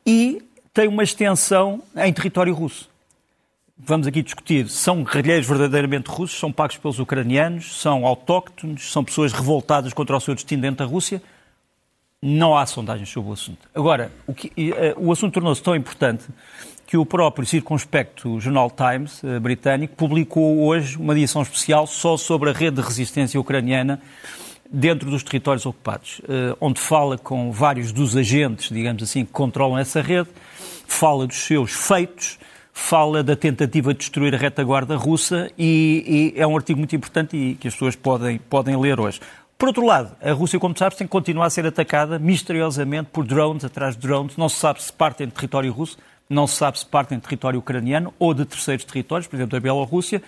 E 0.07 0.43
tem 0.75 0.89
uma 0.89 1.03
extensão 1.03 1.83
em 1.97 2.13
território 2.13 2.53
russo. 2.55 2.90
Vamos 3.83 4.07
aqui 4.07 4.23
discutir, 4.23 4.69
são 4.69 5.03
guerrilheiros 5.03 5.47
verdadeiramente 5.49 6.09
russos, 6.11 6.39
são 6.39 6.53
pagos 6.53 6.77
pelos 6.77 6.99
ucranianos, 6.99 7.81
são 7.81 8.05
autóctones, 8.05 8.91
são 8.93 9.03
pessoas 9.03 9.33
revoltadas 9.33 9.93
contra 9.95 10.17
o 10.17 10.21
seu 10.21 10.35
destino 10.35 10.61
dentro 10.63 10.85
da 10.85 10.91
Rússia. 10.91 11.23
Não 12.23 12.57
há 12.57 12.67
sondagens 12.67 13.09
sobre 13.09 13.31
o 13.31 13.33
assunto. 13.33 13.67
Agora, 13.75 14.13
o, 14.27 14.35
que- 14.35 14.53
eh, 14.57 14.95
o 14.99 15.11
assunto 15.11 15.33
tornou-se 15.33 15.63
tão 15.63 15.75
importante 15.75 16.25
que 16.87 16.97
o 16.99 17.07
próprio 17.07 17.47
circunspecto 17.47 18.39
Jornal 18.39 18.71
Times 18.71 19.25
eh, 19.25 19.39
britânico 19.41 19.97
publicou 19.97 20.63
hoje 20.67 20.99
uma 20.99 21.15
edição 21.17 21.41
especial 21.41 21.87
só 21.87 22.19
sobre 22.19 22.51
a 22.51 22.53
rede 22.53 22.77
de 22.77 22.83
resistência 22.83 23.41
ucraniana 23.41 23.99
dentro 24.71 25.11
dos 25.11 25.23
territórios 25.23 25.65
ocupados, 25.65 26.21
eh, 26.29 26.55
onde 26.61 26.79
fala 26.79 27.17
com 27.17 27.51
vários 27.51 27.93
dos 27.93 28.15
agentes, 28.15 28.69
digamos 28.69 29.03
assim, 29.03 29.25
que 29.25 29.33
controlam 29.33 29.79
essa 29.79 30.03
rede, 30.03 30.29
fala 30.87 31.27
dos 31.27 31.39
seus 31.39 31.73
feitos, 31.73 32.39
fala 32.73 33.23
da 33.23 33.37
tentativa 33.37 33.93
de 33.93 34.01
destruir 34.01 34.35
a 34.35 34.39
retaguarda 34.39 34.97
russa 34.97 35.51
e, 35.59 36.33
e 36.37 36.41
é 36.41 36.47
um 36.47 36.57
artigo 36.57 36.79
muito 36.79 36.95
importante 36.95 37.37
e 37.37 37.55
que 37.55 37.69
as 37.69 37.75
pessoas 37.75 37.97
podem, 37.97 38.39
podem 38.39 38.77
ler 38.77 38.99
hoje. 39.01 39.21
Por 39.59 39.69
outro 39.69 39.85
lado, 39.85 40.17
a 40.23 40.33
Rússia, 40.33 40.59
como 40.59 40.77
sabes, 40.77 40.97
tem 40.97 41.07
que 41.07 41.11
continuar 41.11 41.47
a 41.47 41.51
ser 41.51 41.67
atacada 41.67 42.19
misteriosamente 42.19 43.11
por 43.13 43.27
drones 43.27 43.63
atrás 43.63 43.95
de 43.95 44.01
drones. 44.01 44.37
Não 44.37 44.49
se 44.49 44.57
sabe 44.57 44.83
se 44.83 44.91
partem 44.91 45.27
de 45.27 45.35
território 45.35 45.71
russo, 45.71 45.99
não 46.31 46.47
se 46.47 46.55
sabe 46.55 46.79
se 46.79 46.87
partem 46.87 47.19
de 47.19 47.25
território 47.25 47.59
ucraniano 47.59 48.15
ou 48.17 48.33
de 48.33 48.45
terceiros 48.45 48.85
territórios, 48.85 49.27
por 49.27 49.35
exemplo, 49.35 49.51
da 49.51 49.61
Bielorrússia. 49.61 50.23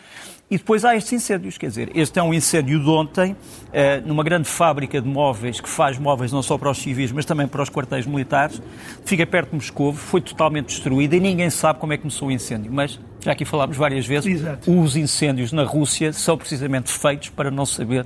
E 0.50 0.58
depois 0.58 0.84
há 0.84 0.96
estes 0.96 1.12
incêndios, 1.14 1.56
quer 1.56 1.68
dizer, 1.68 1.92
este 1.94 2.18
é 2.18 2.22
um 2.22 2.34
incêndio 2.34 2.78
de 2.78 2.90
ontem, 2.90 3.36
eh, 3.72 4.02
numa 4.04 4.22
grande 4.22 4.48
fábrica 4.48 5.00
de 5.00 5.08
móveis 5.08 5.60
que 5.60 5.68
faz 5.68 5.98
móveis 5.98 6.32
não 6.32 6.42
só 6.42 6.58
para 6.58 6.70
os 6.70 6.78
civis, 6.78 7.12
mas 7.12 7.24
também 7.24 7.46
para 7.46 7.62
os 7.62 7.70
quartéis 7.70 8.04
militares. 8.04 8.60
Fica 9.04 9.24
perto 9.24 9.50
de 9.50 9.54
Moscou, 9.54 9.94
foi 9.94 10.20
totalmente 10.20 10.66
destruída 10.66 11.16
e 11.16 11.20
ninguém 11.20 11.48
sabe 11.48 11.78
como 11.78 11.92
é 11.92 11.96
que 11.96 12.02
começou 12.02 12.28
o 12.28 12.32
incêndio. 12.32 12.70
Mas, 12.70 13.00
já 13.20 13.32
aqui 13.32 13.44
falámos 13.44 13.76
várias 13.76 14.04
vezes, 14.04 14.40
Exato. 14.40 14.70
os 14.70 14.96
incêndios 14.96 15.52
na 15.52 15.62
Rússia 15.62 16.12
são 16.12 16.36
precisamente 16.36 16.90
feitos 16.90 17.28
para 17.30 17.50
não 17.50 17.64
saber 17.64 18.04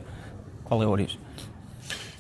qual 0.63 0.83
é 0.83 0.85
a 0.85 0.89
origem. 0.89 1.19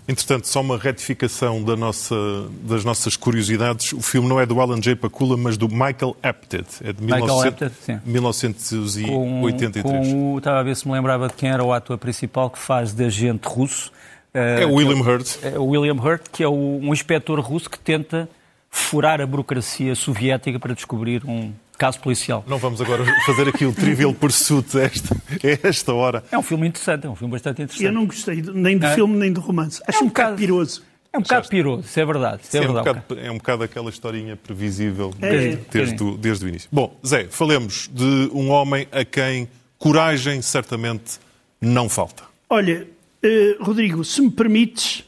Entretanto, 0.08 0.46
só 0.46 0.60
uma 0.60 0.78
retificação 0.78 1.62
da 1.62 1.74
nossa, 1.76 2.14
das 2.62 2.84
nossas 2.84 3.16
curiosidades. 3.16 3.92
O 3.92 4.00
filme 4.00 4.28
não 4.28 4.38
é 4.38 4.46
do 4.46 4.60
Alan 4.60 4.80
J. 4.80 4.94
Pakula, 4.94 5.36
mas 5.36 5.56
do 5.56 5.68
Michael 5.68 6.16
Apted. 6.22 6.66
É 6.84 6.92
de 6.92 7.02
Michael 7.02 7.24
1900 7.24 7.46
Apted, 7.46 7.72
sim. 7.84 8.00
1983. 8.04 10.08
Com 10.12 10.34
o, 10.34 10.38
estava 10.38 10.60
a 10.60 10.62
ver 10.62 10.76
se 10.76 10.86
me 10.86 10.94
lembrava 10.94 11.28
de 11.28 11.34
quem 11.34 11.50
era 11.50 11.62
o 11.64 11.72
ator 11.72 11.98
principal 11.98 12.50
que 12.50 12.58
faz 12.58 12.92
de 12.92 13.04
agente 13.04 13.46
russo. 13.48 13.90
eh, 14.32 14.62
É 14.62 14.66
o 14.66 14.74
William 14.74 15.00
Hurt. 15.02 15.38
é 15.42 15.58
o 15.58 15.64
William 15.66 15.94
Hurt, 16.00 16.22
que 16.32 16.42
é 16.42 16.48
um 16.48 16.92
inspetor 16.92 17.40
russo 17.40 17.68
que 17.68 17.78
tenta 17.78 18.28
furar 18.70 19.20
a 19.20 19.26
burocracia 19.26 19.94
soviética 19.94 20.58
para 20.60 20.74
descobrir 20.74 21.22
um 21.24 21.52
caso 21.78 22.00
policial. 22.00 22.44
Não 22.46 22.58
vamos 22.58 22.80
agora 22.80 23.04
fazer 23.26 23.48
aqui 23.48 23.64
o 23.66 23.72
Trivial 23.72 24.12
Pursuit 24.14 24.78
a 24.78 24.82
esta, 24.84 25.16
esta 25.62 25.92
hora. 25.94 26.24
É 26.30 26.38
um 26.38 26.42
filme 26.42 26.66
interessante, 26.66 27.06
é 27.06 27.10
um 27.10 27.14
filme 27.16 27.32
bastante 27.32 27.62
interessante. 27.62 27.84
Eu 27.84 27.92
não 27.92 28.06
gostei 28.06 28.42
nem 28.42 28.78
de 28.78 28.86
É. 28.86 28.94
filme 28.94 29.16
nem 29.16 29.32
de 29.32 29.40
romance. 29.40 29.80
Acho 29.86 30.04
um, 30.04 30.08
bocado 30.08 30.36
piroso. 30.36 30.82
É 31.12 31.18
um 31.18 31.22
bocado 31.22 31.48
piroso, 31.48 31.82
isso 31.86 31.98
é 32.00 32.04
verdade. 32.04 32.42
Isso 32.44 32.56
é, 32.56 32.60
É 32.60 32.62
um, 32.68 32.72
verdade. 32.74 33.00
bocado, 33.00 33.20
é 33.20 33.30
um 33.30 33.38
bocado 33.38 33.62
aquela 33.64 33.88
historinha 33.90 34.36
previsível 34.36 35.14
É. 35.20 35.30
desde, 35.30 35.56
desde, 35.70 36.02
o, 36.02 36.16
desde 36.16 36.44
o 36.44 36.48
início. 36.48 36.68
Bom, 36.72 36.98
Zé, 37.06 37.26
falemos 37.30 37.88
de 37.92 38.30
um 38.32 38.50
homem 38.50 38.86
a 38.92 39.04
quem 39.04 39.48
coragem 39.78 40.42
certamente 40.42 41.18
não 41.60 41.88
falta. 41.88 42.22
Olha, 42.50 42.86
eh, 43.22 43.56
Rodrigo, 43.60 44.04
se 44.04 44.20
me 44.20 44.30
permites, 44.30 45.04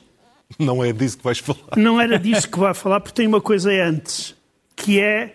Não 0.58 0.82
é 0.82 0.92
disso 0.92 1.18
que 1.18 1.24
vais 1.24 1.38
falar. 1.38 1.58
não 1.76 2.00
era 2.00 2.18
disso 2.18 2.48
que 2.48 2.58
vai 2.58 2.72
falar, 2.74 3.00
porque 3.00 3.14
tem 3.14 3.26
uma 3.26 3.40
coisa 3.40 3.70
antes, 3.70 4.34
que 4.74 4.98
é 5.00 5.34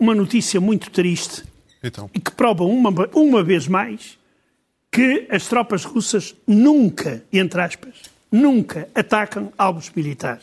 uma 0.00 0.14
notícia 0.14 0.58
muito 0.60 0.90
triste 0.90 1.44
Então, 1.84 2.10
e 2.14 2.18
que 2.18 2.32
prova 2.32 2.64
uma, 2.64 2.90
uma 3.14 3.44
vez 3.44 3.68
mais 3.68 4.18
que 4.90 5.26
as 5.30 5.46
tropas 5.46 5.84
russas 5.84 6.34
nunca, 6.46 7.22
entre 7.30 7.60
aspas, 7.60 7.94
nunca 8.32 8.88
atacam 8.94 9.52
alvos 9.56 9.90
militares. 9.94 10.42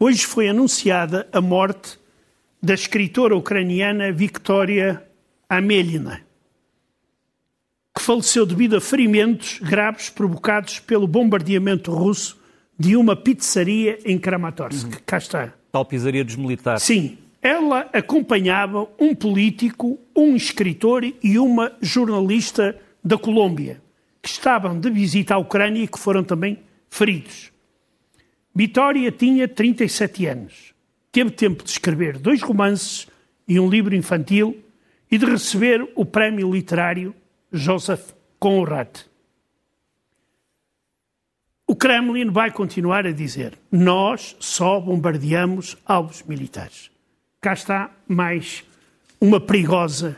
Hoje 0.00 0.26
foi 0.26 0.48
anunciada 0.48 1.28
a 1.32 1.40
morte 1.40 1.98
da 2.60 2.74
escritora 2.74 3.36
ucraniana 3.36 4.10
Victoria 4.10 5.02
Amelina, 5.48 6.22
que 7.94 8.02
faleceu 8.02 8.44
devido 8.44 8.76
a 8.76 8.80
ferimentos 8.80 9.60
graves 9.60 10.10
provocados 10.10 10.80
pelo 10.80 11.06
bombardeamento 11.06 11.92
russo 11.92 12.36
de 12.78 12.96
uma 12.96 13.14
pizzaria 13.14 13.98
em 14.04 14.18
Kramatorsk. 14.18 15.00
Cá 15.06 15.18
está. 15.18 15.54
Tal 15.70 15.84
pisaria 15.84 16.24
dos 16.24 16.36
militares. 16.36 16.82
Sim, 16.82 17.16
ela 17.46 17.88
acompanhava 17.92 18.88
um 18.98 19.14
político, 19.14 20.00
um 20.16 20.34
escritor 20.34 21.04
e 21.04 21.38
uma 21.38 21.76
jornalista 21.80 22.76
da 23.04 23.16
Colômbia, 23.16 23.80
que 24.20 24.28
estavam 24.28 24.80
de 24.80 24.90
visita 24.90 25.34
à 25.34 25.38
Ucrânia 25.38 25.84
e 25.84 25.86
que 25.86 25.96
foram 25.96 26.24
também 26.24 26.58
feridos. 26.90 27.52
Vitória 28.52 29.12
tinha 29.12 29.46
37 29.46 30.26
anos. 30.26 30.74
Teve 31.12 31.30
tempo 31.30 31.62
de 31.62 31.70
escrever 31.70 32.18
dois 32.18 32.42
romances 32.42 33.06
e 33.46 33.60
um 33.60 33.70
livro 33.70 33.94
infantil 33.94 34.64
e 35.08 35.16
de 35.16 35.24
receber 35.24 35.88
o 35.94 36.04
prémio 36.04 36.52
literário 36.52 37.14
Joseph 37.52 38.10
Conrad. 38.40 39.04
O 41.64 41.76
Kremlin 41.76 42.28
vai 42.30 42.50
continuar 42.50 43.06
a 43.06 43.12
dizer: 43.12 43.56
nós 43.70 44.34
só 44.40 44.80
bombardeamos 44.80 45.76
alvos 45.86 46.24
militares. 46.24 46.95
Cá 47.40 47.52
está 47.52 47.90
mais 48.08 48.64
uma 49.20 49.40
perigosa 49.40 50.16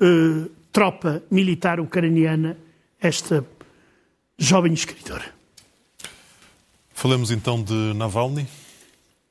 eh, 0.00 0.50
tropa 0.72 1.22
militar 1.30 1.80
ucraniana, 1.80 2.56
esta 3.00 3.44
jovem 4.38 4.74
escritora. 4.74 5.24
falemos 6.92 7.30
então 7.30 7.62
de 7.62 7.94
Navalny. 7.94 8.46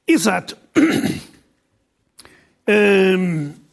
Exato. 0.07 0.57
Hum, 2.67 3.53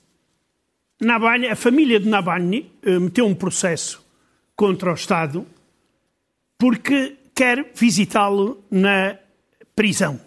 Navalny, 1.01 1.49
a 1.49 1.57
família 1.57 1.99
de 1.99 2.09
Navalny 2.09 2.71
eh, 2.83 2.99
meteu 2.99 3.27
um 3.27 3.35
processo 3.35 4.05
contra 4.55 4.91
o 4.91 4.95
Estado 4.95 5.47
porque 6.59 7.17
quer 7.35 7.73
visitá-lo 7.75 8.63
na 8.71 9.17
prisão. 9.75 10.21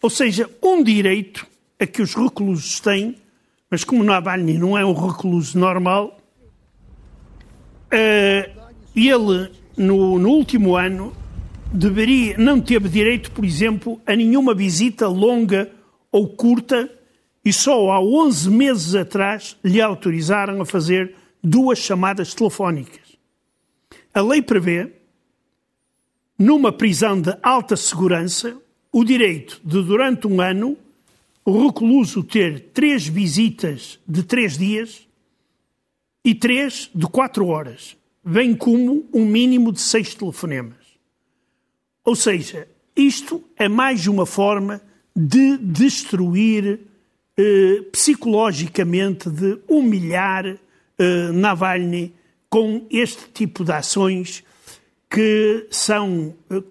Ou 0.00 0.10
seja, 0.10 0.48
um 0.62 0.84
direito 0.84 1.46
a 1.84 1.86
que 1.86 2.02
os 2.02 2.14
reclusos 2.14 2.80
têm 2.80 3.16
mas 3.74 3.82
como 3.82 4.04
Navalny 4.04 4.56
não 4.56 4.78
é 4.78 4.84
um 4.84 4.92
recluso 4.92 5.58
normal, 5.58 6.20
uh, 7.86 8.70
ele, 8.94 9.50
no, 9.76 10.16
no 10.16 10.28
último 10.28 10.76
ano, 10.76 11.12
deveria, 11.72 12.38
não 12.38 12.60
teve 12.60 12.88
direito, 12.88 13.32
por 13.32 13.44
exemplo, 13.44 14.00
a 14.06 14.14
nenhuma 14.14 14.54
visita 14.54 15.08
longa 15.08 15.72
ou 16.12 16.28
curta 16.28 16.88
e 17.44 17.52
só 17.52 17.90
há 17.90 18.00
11 18.00 18.48
meses 18.48 18.94
atrás 18.94 19.56
lhe 19.64 19.80
autorizaram 19.80 20.62
a 20.62 20.64
fazer 20.64 21.16
duas 21.42 21.80
chamadas 21.80 22.32
telefónicas. 22.32 23.18
A 24.14 24.20
lei 24.20 24.40
prevê, 24.40 24.92
numa 26.38 26.72
prisão 26.72 27.20
de 27.20 27.36
alta 27.42 27.76
segurança, 27.76 28.56
o 28.92 29.02
direito 29.02 29.60
de, 29.64 29.82
durante 29.82 30.28
um 30.28 30.40
ano, 30.40 30.78
o 31.44 31.66
recluso 31.66 32.22
ter 32.22 32.70
três 32.72 33.06
visitas 33.06 33.98
de 34.06 34.22
três 34.22 34.56
dias 34.56 35.06
e 36.24 36.34
três 36.34 36.90
de 36.94 37.06
quatro 37.06 37.46
horas, 37.48 37.96
bem 38.24 38.54
como 38.54 39.06
um 39.12 39.26
mínimo 39.26 39.70
de 39.72 39.80
seis 39.80 40.14
telefonemas. 40.14 40.78
Ou 42.04 42.16
seja, 42.16 42.66
isto 42.96 43.42
é 43.56 43.68
mais 43.68 44.06
uma 44.06 44.24
forma 44.24 44.80
de 45.14 45.58
destruir 45.58 46.80
eh, 47.36 47.82
psicologicamente, 47.92 49.28
de 49.28 49.58
humilhar 49.68 50.46
eh, 50.46 51.32
Navalny 51.32 52.14
com 52.48 52.86
este 52.90 53.28
tipo 53.32 53.64
de 53.64 53.72
ações 53.72 54.44
que 55.10 55.66
são 55.70 56.34
eh, 56.50 56.62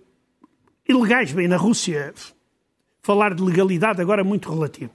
ilegais. 0.88 1.32
Bem, 1.32 1.48
na 1.48 1.58
Rússia, 1.58 2.14
falar 3.04 3.36
de 3.36 3.44
legalidade 3.44 4.02
agora 4.02 4.22
é 4.22 4.24
muito 4.24 4.50
relativo. 4.52 4.92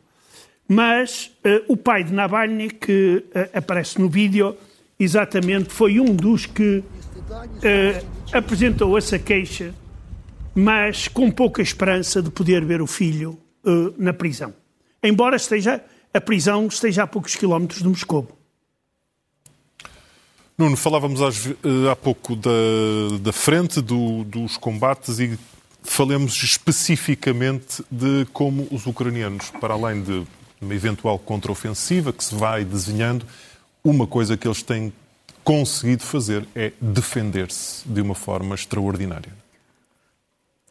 Mas 0.67 1.31
eh, 1.45 1.63
o 1.69 1.77
pai 1.77 2.03
de 2.03 2.13
Navalny, 2.13 2.71
que 2.71 3.25
eh, 3.35 3.51
aparece 3.55 4.01
no 4.01 4.09
vídeo, 4.09 4.57
exatamente 4.99 5.73
foi 5.73 6.01
um 6.01 6.15
dos 6.15 6.47
que 6.47 6.83
eh, 7.63 8.03
apresentou 8.33 8.99
essa 8.99 9.19
queixa 9.19 9.73
mas 10.59 11.07
com 11.07 11.31
pouca 11.31 11.63
esperança 11.63 12.21
de 12.21 12.31
poder 12.31 12.65
ver 12.65 12.83
o 12.83 12.87
filho 12.87 13.39
uh, 13.65 13.95
na 13.97 14.13
prisão. 14.13 14.53
Embora 15.01 15.37
esteja, 15.37 15.81
a 16.13 16.21
prisão 16.21 16.67
esteja 16.67 17.05
a 17.05 17.07
poucos 17.07 17.37
quilómetros 17.37 17.81
de 17.81 17.89
Moscou. 17.89 18.27
Nuno, 20.59 20.77
falávamos 20.77 21.21
há 21.89 21.95
pouco 21.95 22.35
da, 22.35 22.51
da 23.21 23.33
frente 23.33 23.81
do, 23.81 24.25
dos 24.25 24.57
combates 24.57 25.21
e 25.21 25.39
falemos 25.89 26.43
especificamente 26.43 27.85
de 27.91 28.27
como 28.33 28.69
os 28.71 28.87
ucranianos, 28.87 29.51
para 29.51 29.75
além 29.75 30.03
de 30.03 30.25
uma 30.61 30.75
eventual 30.75 31.19
contraofensiva 31.19 32.13
que 32.13 32.23
se 32.23 32.35
vai 32.35 32.65
desenhando, 32.65 33.27
uma 33.83 34.07
coisa 34.07 34.37
que 34.37 34.47
eles 34.47 34.63
têm 34.63 34.93
conseguido 35.43 36.03
fazer 36.03 36.47
é 36.55 36.73
defender-se 36.81 37.89
de 37.89 38.01
uma 38.01 38.15
forma 38.15 38.55
extraordinária. 38.55 39.33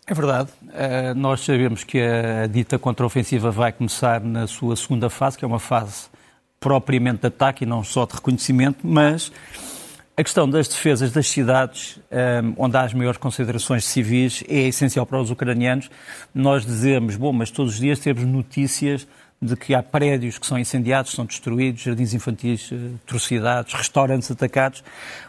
É 0.06 0.14
verdade. 0.14 0.50
Uh, 0.62 1.16
nós 1.16 1.42
sabemos 1.42 1.84
que 1.84 2.00
a 2.00 2.48
dita 2.48 2.80
contraofensiva 2.80 3.52
vai 3.52 3.74
começar 3.74 4.22
na 4.22 4.48
sua 4.48 4.76
segunda 4.76 5.10
fase, 5.10 5.38
que 5.38 5.44
é 5.44 5.48
uma 5.48 5.60
fase 5.60 6.08
propriamente 6.60 7.22
de 7.22 7.28
ataque 7.28 7.64
e 7.64 7.68
não 7.68 7.84
só 7.84 8.06
de 8.06 8.14
reconhecimento, 8.14 8.80
mas 8.88 9.32
a 10.20 10.24
questão 10.24 10.50
das 10.50 10.68
defesas 10.68 11.12
das 11.12 11.28
cidades, 11.28 12.00
eh, 12.10 12.42
onde 12.58 12.76
há 12.76 12.82
as 12.82 12.92
maiores 12.92 13.20
concentrações 13.20 13.86
civis, 13.86 14.44
é 14.50 14.62
essencial 14.62 15.06
para 15.06 15.22
os 15.22 15.30
ucranianos. 15.30 15.92
Nós 16.34 16.66
dizemos, 16.66 17.16
bom, 17.16 17.32
mas 17.32 17.52
todos 17.52 17.76
os 17.76 17.80
dias 17.80 18.00
temos 18.00 18.24
notícias 18.24 19.08
de 19.40 19.56
que 19.56 19.76
há 19.76 19.84
prédios 19.84 20.40
que 20.40 20.48
são 20.48 20.58
incendiados, 20.58 21.12
são 21.12 21.24
destruídos, 21.24 21.84
jardins 21.84 22.16
infantis 22.16 22.72
uh, 22.72 22.96
atrocidades, 23.06 23.72
restaurantes 23.76 24.32
atacados. 24.32 24.80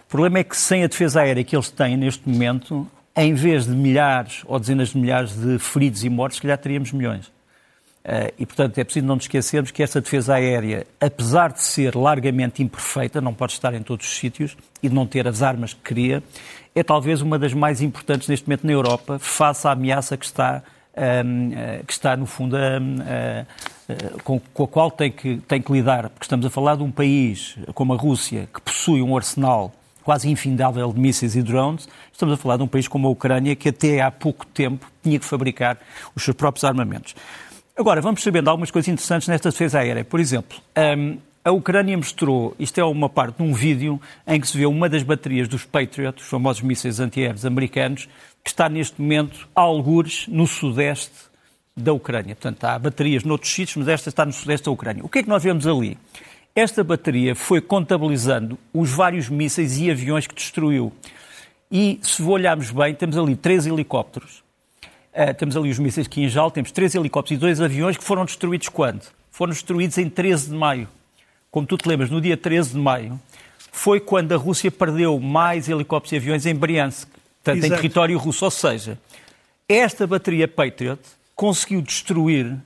O 0.06 0.08
problema 0.08 0.38
é 0.38 0.44
que 0.44 0.56
sem 0.56 0.82
a 0.82 0.86
defesa 0.86 1.20
aérea 1.20 1.44
que 1.44 1.54
eles 1.54 1.70
têm 1.70 1.94
neste 1.94 2.26
momento, 2.26 2.88
em 3.14 3.34
vez 3.34 3.66
de 3.66 3.72
milhares 3.72 4.42
ou 4.46 4.58
dezenas 4.58 4.88
de 4.88 4.98
milhares 4.98 5.38
de 5.38 5.58
feridos 5.58 6.02
e 6.02 6.08
mortos, 6.08 6.40
que 6.40 6.48
já 6.48 6.56
teríamos 6.56 6.92
milhões. 6.92 7.30
Uh, 8.08 8.32
e, 8.38 8.46
portanto, 8.46 8.78
é 8.78 8.84
preciso 8.84 9.04
não 9.04 9.16
nos 9.16 9.24
esquecermos 9.24 9.70
que 9.70 9.82
essa 9.82 10.00
defesa 10.00 10.36
aérea, 10.36 10.86
apesar 10.98 11.52
de 11.52 11.60
ser 11.60 11.94
largamente 11.94 12.62
imperfeita, 12.62 13.20
não 13.20 13.34
pode 13.34 13.52
estar 13.52 13.74
em 13.74 13.82
todos 13.82 14.06
os 14.06 14.16
sítios 14.16 14.56
e 14.82 14.88
de 14.88 14.94
não 14.94 15.06
ter 15.06 15.28
as 15.28 15.42
armas 15.42 15.74
que 15.74 15.80
queria, 15.82 16.22
é 16.74 16.82
talvez 16.82 17.20
uma 17.20 17.38
das 17.38 17.52
mais 17.52 17.82
importantes 17.82 18.26
neste 18.26 18.48
momento 18.48 18.66
na 18.66 18.72
Europa, 18.72 19.18
face 19.18 19.68
à 19.68 19.72
ameaça 19.72 20.16
que 20.16 20.24
está, 20.24 20.62
uh, 20.62 20.96
eh, 20.96 21.82
que 21.86 21.92
está 21.92 22.16
no 22.16 22.24
fundo, 22.24 22.56
uh, 22.56 24.18
com, 24.24 24.40
com, 24.54 24.64
a 24.64 24.68
qual 24.68 24.90
tem 24.90 25.12
que, 25.12 25.36
tem 25.46 25.60
que 25.60 25.70
lidar. 25.70 26.08
Porque 26.08 26.24
estamos 26.24 26.46
a 26.46 26.50
falar 26.50 26.76
de 26.76 26.82
um 26.82 26.90
país 26.90 27.58
como 27.74 27.92
a 27.92 27.96
Rússia, 27.96 28.48
que 28.54 28.60
possui 28.62 29.02
um 29.02 29.14
arsenal 29.18 29.70
quase 30.02 30.30
infindável 30.30 30.90
de 30.90 30.98
mísseis 30.98 31.36
e 31.36 31.42
drones. 31.42 31.86
Estamos 32.10 32.32
a 32.34 32.38
falar 32.38 32.56
de 32.56 32.62
um 32.62 32.66
país 32.66 32.88
como 32.88 33.06
a 33.06 33.10
Ucrânia, 33.10 33.54
que 33.54 33.68
até 33.68 34.00
há 34.00 34.10
pouco 34.10 34.46
tempo 34.46 34.90
tinha 35.02 35.18
que 35.18 35.26
fabricar 35.26 35.76
os 36.16 36.22
seus 36.22 36.34
próprios 36.34 36.64
armamentos. 36.64 37.14
Agora, 37.78 38.00
vamos 38.00 38.24
sabendo 38.24 38.50
algumas 38.50 38.72
coisas 38.72 38.88
interessantes 38.88 39.28
nesta 39.28 39.50
defesa 39.50 39.78
aérea. 39.78 40.04
Por 40.04 40.18
exemplo, 40.18 40.58
um, 40.76 41.16
a 41.44 41.52
Ucrânia 41.52 41.96
mostrou, 41.96 42.52
isto 42.58 42.76
é 42.80 42.84
uma 42.84 43.08
parte 43.08 43.36
de 43.36 43.44
um 43.44 43.54
vídeo 43.54 44.00
em 44.26 44.40
que 44.40 44.48
se 44.48 44.58
vê 44.58 44.66
uma 44.66 44.88
das 44.88 45.04
baterias 45.04 45.46
dos 45.46 45.64
Patriot, 45.64 46.20
os 46.20 46.28
famosos 46.28 46.60
mísseis 46.60 46.98
antiaéreos 46.98 47.46
americanos, 47.46 48.08
que 48.42 48.50
está 48.50 48.68
neste 48.68 49.00
momento 49.00 49.48
a 49.54 49.60
algures 49.60 50.26
no 50.26 50.44
sudeste 50.44 51.14
da 51.76 51.92
Ucrânia. 51.92 52.34
Portanto, 52.34 52.64
há 52.64 52.76
baterias 52.80 53.22
noutros 53.22 53.52
sítios, 53.52 53.76
mas 53.76 53.86
esta 53.86 54.08
está 54.08 54.26
no 54.26 54.32
sudeste 54.32 54.64
da 54.64 54.72
Ucrânia. 54.72 55.04
O 55.04 55.08
que 55.08 55.20
é 55.20 55.22
que 55.22 55.28
nós 55.28 55.44
vemos 55.44 55.64
ali? 55.64 55.96
Esta 56.56 56.82
bateria 56.82 57.36
foi 57.36 57.60
contabilizando 57.60 58.58
os 58.74 58.90
vários 58.90 59.28
mísseis 59.28 59.78
e 59.78 59.88
aviões 59.88 60.26
que 60.26 60.34
destruiu. 60.34 60.92
E, 61.70 62.00
se 62.02 62.24
olharmos 62.24 62.72
bem, 62.72 62.92
temos 62.92 63.16
ali 63.16 63.36
três 63.36 63.66
helicópteros, 63.66 64.42
uh, 65.12 65.34
temos 65.34 65.56
ali 65.56 65.70
os 65.70 65.78
mísseis 65.78 66.06
Kinjal, 66.06 66.50
temos 66.50 66.70
três 66.70 66.94
helicópteros 66.94 67.38
e 67.38 67.40
dois 67.40 67.60
aviões 67.60 67.96
que 67.96 68.04
foram 68.04 68.24
destruídos 68.24 68.68
quando? 68.68 69.02
Foram 69.30 69.52
destruídos 69.52 69.98
em 69.98 70.08
13 70.08 70.50
de 70.50 70.56
maio. 70.56 70.88
Como 71.50 71.66
tu 71.66 71.76
te 71.76 71.88
lembras, 71.88 72.10
no 72.10 72.20
dia 72.20 72.36
13 72.36 72.72
de 72.72 72.78
maio, 72.78 73.18
foi 73.72 74.00
quando 74.00 74.32
a 74.32 74.36
Rússia 74.36 74.70
perdeu 74.70 75.18
mais 75.18 75.68
helicópteros 75.68 76.12
e 76.12 76.16
aviões 76.16 76.46
em 76.46 76.54
Briansk, 76.54 77.08
portanto, 77.08 77.58
Exato. 77.58 77.72
em 77.72 77.76
território 77.76 78.18
russo. 78.18 78.44
Ou 78.44 78.50
seja, 78.50 78.98
esta 79.68 80.06
bateria 80.06 80.48
Patriot 80.48 81.00
conseguiu 81.34 81.80
destruir 81.80 82.56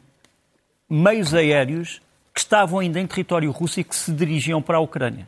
meios 0.89 1.35
aéreos 1.35 2.01
que 2.33 2.41
estavam 2.41 2.79
ainda 2.79 2.99
em 2.99 3.07
território 3.07 3.51
russo 3.51 3.81
e 3.81 3.85
que 3.85 3.95
se 3.95 4.11
dirigiam 4.13 4.63
para 4.63 4.79
a 4.79 4.81
Ucrânia. 4.81 5.27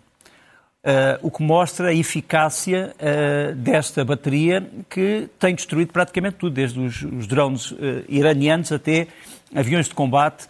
Uh, 0.84 1.16
o 1.22 1.30
que 1.30 1.42
mostra 1.42 1.88
a 1.88 1.94
eficácia 1.94 2.94
uh, 3.00 3.54
desta 3.54 4.04
bateria 4.04 4.68
que 4.90 5.30
tem 5.38 5.54
destruído 5.54 5.90
praticamente 5.90 6.36
tudo, 6.36 6.52
desde 6.52 6.78
os, 6.78 7.00
os 7.04 7.26
drones 7.26 7.70
uh, 7.70 8.04
iranianos 8.06 8.70
até 8.70 9.06
aviões 9.54 9.88
de 9.88 9.94
combate 9.94 10.46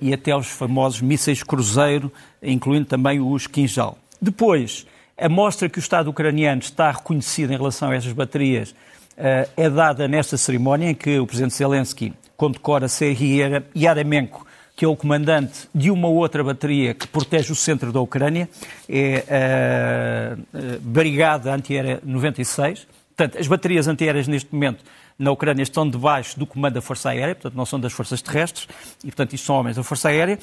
e 0.00 0.12
até 0.12 0.34
os 0.34 0.48
famosos 0.48 1.00
mísseis 1.00 1.44
cruzeiro, 1.44 2.12
incluindo 2.42 2.86
também 2.86 3.20
os 3.20 3.46
Kinjal. 3.46 3.96
Depois, 4.20 4.84
a 5.16 5.28
mostra 5.28 5.68
que 5.68 5.78
o 5.78 5.80
Estado 5.80 6.10
ucraniano 6.10 6.60
está 6.60 6.90
reconhecido 6.90 7.52
em 7.52 7.56
relação 7.56 7.90
a 7.90 7.94
estas 7.94 8.12
baterias 8.12 8.74
é 9.16 9.70
dada 9.70 10.08
nesta 10.08 10.36
cerimónia 10.36 10.90
em 10.90 10.94
que 10.94 11.20
o 11.20 11.26
Presidente 11.26 11.54
Zelensky 11.54 12.12
condecora 12.36 12.88
Serhiy 12.88 13.62
Yaremenko 13.76 14.44
que 14.80 14.84
é 14.86 14.88
o 14.88 14.96
comandante 14.96 15.68
de 15.74 15.90
uma 15.90 16.08
outra 16.08 16.42
bateria 16.42 16.94
que 16.94 17.06
protege 17.06 17.52
o 17.52 17.54
centro 17.54 17.92
da 17.92 18.00
Ucrânia, 18.00 18.48
é 18.88 19.24
a, 19.28 20.78
Brigada 20.80 21.52
Antiaérea 21.52 22.00
96. 22.02 22.86
Portanto, 23.14 23.38
as 23.38 23.46
baterias 23.46 23.88
antiaéreas 23.88 24.26
neste 24.26 24.50
momento 24.50 24.82
na 25.18 25.30
Ucrânia 25.32 25.62
estão 25.62 25.86
debaixo 25.86 26.38
do 26.38 26.46
comando 26.46 26.72
da 26.72 26.80
Força 26.80 27.10
Aérea, 27.10 27.34
portanto 27.34 27.54
não 27.54 27.66
são 27.66 27.78
das 27.78 27.92
forças 27.92 28.22
terrestres, 28.22 28.66
e 29.04 29.08
portanto 29.08 29.34
isto 29.34 29.44
são 29.44 29.56
homens 29.56 29.76
da 29.76 29.82
Força 29.82 30.08
Aérea. 30.08 30.38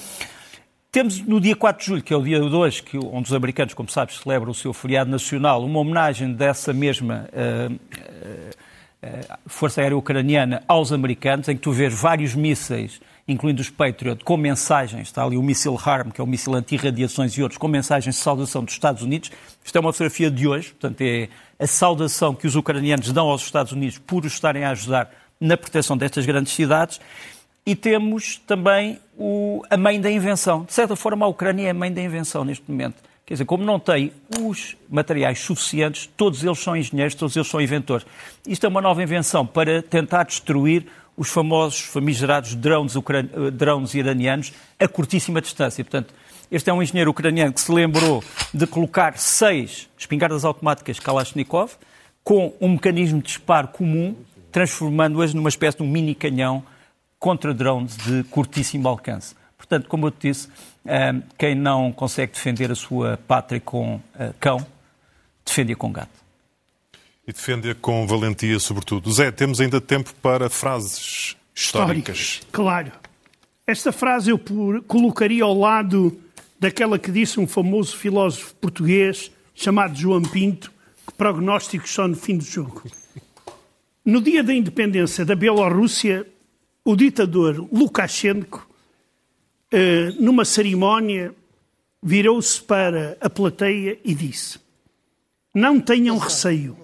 Temos 0.92 1.20
no 1.20 1.42
dia 1.42 1.56
4 1.56 1.82
de 1.82 1.88
julho, 1.88 2.04
que 2.04 2.14
é 2.14 2.16
o 2.16 2.22
dia 2.22 2.40
2, 2.40 2.82
que, 2.82 3.00
onde 3.00 3.30
os 3.30 3.34
americanos, 3.34 3.74
como 3.74 3.90
sabes, 3.90 4.20
celebram 4.20 4.52
o 4.52 4.54
seu 4.54 4.72
feriado 4.72 5.10
nacional, 5.10 5.66
uma 5.66 5.80
homenagem 5.80 6.32
dessa 6.32 6.72
mesma 6.72 7.28
uh, 7.34 7.74
uh, 7.74 9.38
Força 9.48 9.82
Aérea 9.82 9.98
Ucraniana 9.98 10.62
aos 10.68 10.94
americanos, 10.94 11.50
em 11.50 11.56
que 11.56 11.64
tu 11.64 11.72
vês 11.72 11.92
vários 11.92 12.36
mísseis 12.36 13.02
incluindo 13.28 13.62
os 13.62 13.70
Patriot, 13.70 14.24
com 14.24 14.38
mensagens, 14.38 15.10
está 15.10 15.24
ali 15.24 15.38
o 15.38 15.44
míssil 15.44 15.78
HARM, 15.78 16.12
que 16.12 16.22
é 16.22 16.24
o 16.24 16.28
míssil 16.28 16.54
anti-radiações 16.54 17.34
e 17.34 17.44
outros, 17.44 17.58
com 17.58 17.68
mensagens 17.68 18.16
de 18.16 18.22
saudação 18.22 18.64
dos 18.64 18.74
Estados 18.74 19.02
Unidos. 19.02 19.32
Isto 19.64 19.76
é 19.78 19.82
uma 19.82 19.92
fotografia 19.92 20.32
de 20.32 20.48
hoje, 20.48 20.70
portanto 20.70 21.02
é 21.02 21.28
a 21.60 21.68
saudação 21.68 22.34
que 22.34 22.48
os 22.48 22.56
ucranianos 22.56 23.12
dão 23.12 23.28
aos 23.28 23.44
Estados 23.44 23.74
Unidos 23.74 23.98
por 23.98 24.26
os 24.26 24.34
estarem 24.34 24.64
a 24.64 24.72
ajudar 24.72 25.12
na 25.40 25.58
proteção 25.58 25.98
destas 25.98 26.26
grandes 26.26 26.54
cidades. 26.54 27.02
E 27.66 27.76
temos 27.76 28.38
também 28.48 28.98
o, 29.18 29.62
a 29.70 29.76
mãe 29.76 30.00
da 30.00 30.10
invenção. 30.10 30.64
De 30.64 30.74
certa 30.74 30.96
forma, 30.96 31.26
a 31.26 31.28
Ucrânia 31.28 31.68
é 31.68 31.72
a 31.72 31.74
mãe 31.74 31.92
da 31.92 32.02
invenção 32.02 32.46
neste 32.46 32.64
momento. 32.70 32.96
Quer 33.26 33.34
dizer, 33.34 33.46
como 33.46 33.66
não 33.66 33.78
tem 33.78 34.14
os 34.40 34.78
materiais 34.90 35.40
suficientes, 35.40 36.10
todos 36.16 36.46
eles 36.46 36.60
são 36.60 36.78
engenheiros, 36.78 37.14
todos 37.14 37.36
eles 37.36 37.50
são 37.50 37.60
inventores. 37.60 38.08
Isto 38.48 38.66
é 38.66 38.70
uma 38.70 38.82
nova 38.82 39.04
invenção 39.04 39.46
para 39.46 39.82
tentar 39.82 40.24
destruir 40.24 40.86
os 41.18 41.30
famosos 41.30 41.80
famigerados 41.80 42.56
drones, 42.56 42.94
drones 43.54 43.94
iranianos 43.96 44.54
a 44.80 44.88
curtíssima 44.88 45.42
distância. 45.42 45.84
Portanto, 45.84 46.14
Este 46.50 46.70
é 46.70 46.74
um 46.74 46.82
engenheiro 46.82 47.12
ucraniano 47.12 47.52
que 47.52 47.60
se 47.60 47.70
lembrou 47.70 48.24
de 48.54 48.66
colocar 48.66 49.18
seis 49.18 49.90
espingardas 49.98 50.46
automáticas 50.46 50.98
Kalashnikov 50.98 51.74
com 52.24 52.54
um 52.62 52.70
mecanismo 52.70 53.20
de 53.20 53.28
disparo 53.28 53.68
comum, 53.68 54.16
transformando-as 54.50 55.34
numa 55.34 55.50
espécie 55.50 55.78
de 55.78 55.84
um 55.84 55.88
mini 55.88 56.16
canhão 56.16 56.64
contra 57.20 57.54
drones 57.54 57.98
de 57.98 58.24
curtíssimo 58.26 58.88
alcance. 58.88 59.36
Portanto, 59.58 59.90
como 59.90 60.08
eu 60.08 60.12
te 60.12 60.30
disse, 60.30 60.48
eh, 60.86 61.16
quem 61.38 61.54
não 61.54 61.92
consegue 61.92 62.32
defender 62.32 62.72
a 62.72 62.76
sua 62.76 63.20
pátria 63.28 63.60
com 63.60 64.00
eh, 64.18 64.32
cão, 64.40 64.66
defende-a 65.46 65.76
com 65.76 65.92
gato. 65.92 66.27
E 67.28 67.34
defende-a 67.34 67.76
com 67.76 68.08
valentia, 68.08 68.58
sobretudo. 68.58 69.12
Zé, 69.12 69.32
temos 69.32 69.60
ainda 69.60 69.82
tempo 69.82 70.14
para 70.22 70.50
frases 70.50 71.36
históricas. 71.54 72.18
históricas. 72.18 72.42
Claro. 72.52 72.92
Esta 73.66 73.92
frase 73.92 74.32
eu 74.32 74.40
colocaria 74.88 75.44
ao 75.44 75.54
lado 75.54 76.18
daquela 76.58 76.98
que 76.98 77.12
disse 77.12 77.38
um 77.38 77.46
famoso 77.46 77.98
filósofo 77.98 78.56
português 78.56 79.30
chamado 79.54 79.98
João 79.98 80.22
Pinto, 80.22 80.72
que 81.06 81.14
prognósticos 81.14 81.92
só 81.92 82.08
no 82.08 82.16
fim 82.16 82.38
do 82.38 82.46
jogo. 82.46 82.84
No 84.06 84.22
dia 84.22 84.42
da 84.42 84.54
independência 84.54 85.26
da 85.26 85.36
Bielorrússia, 85.36 86.26
o 86.86 86.96
ditador 86.96 87.68
Lukashenko, 87.74 88.66
eh, 89.70 90.14
numa 90.18 90.46
cerimónia, 90.46 91.36
virou-se 92.02 92.62
para 92.62 93.18
a 93.20 93.30
plateia 93.30 94.00
e 94.06 94.16
disse: 94.16 94.60
Não 95.58 95.80
tenham 95.80 96.18
receio. 96.18 96.78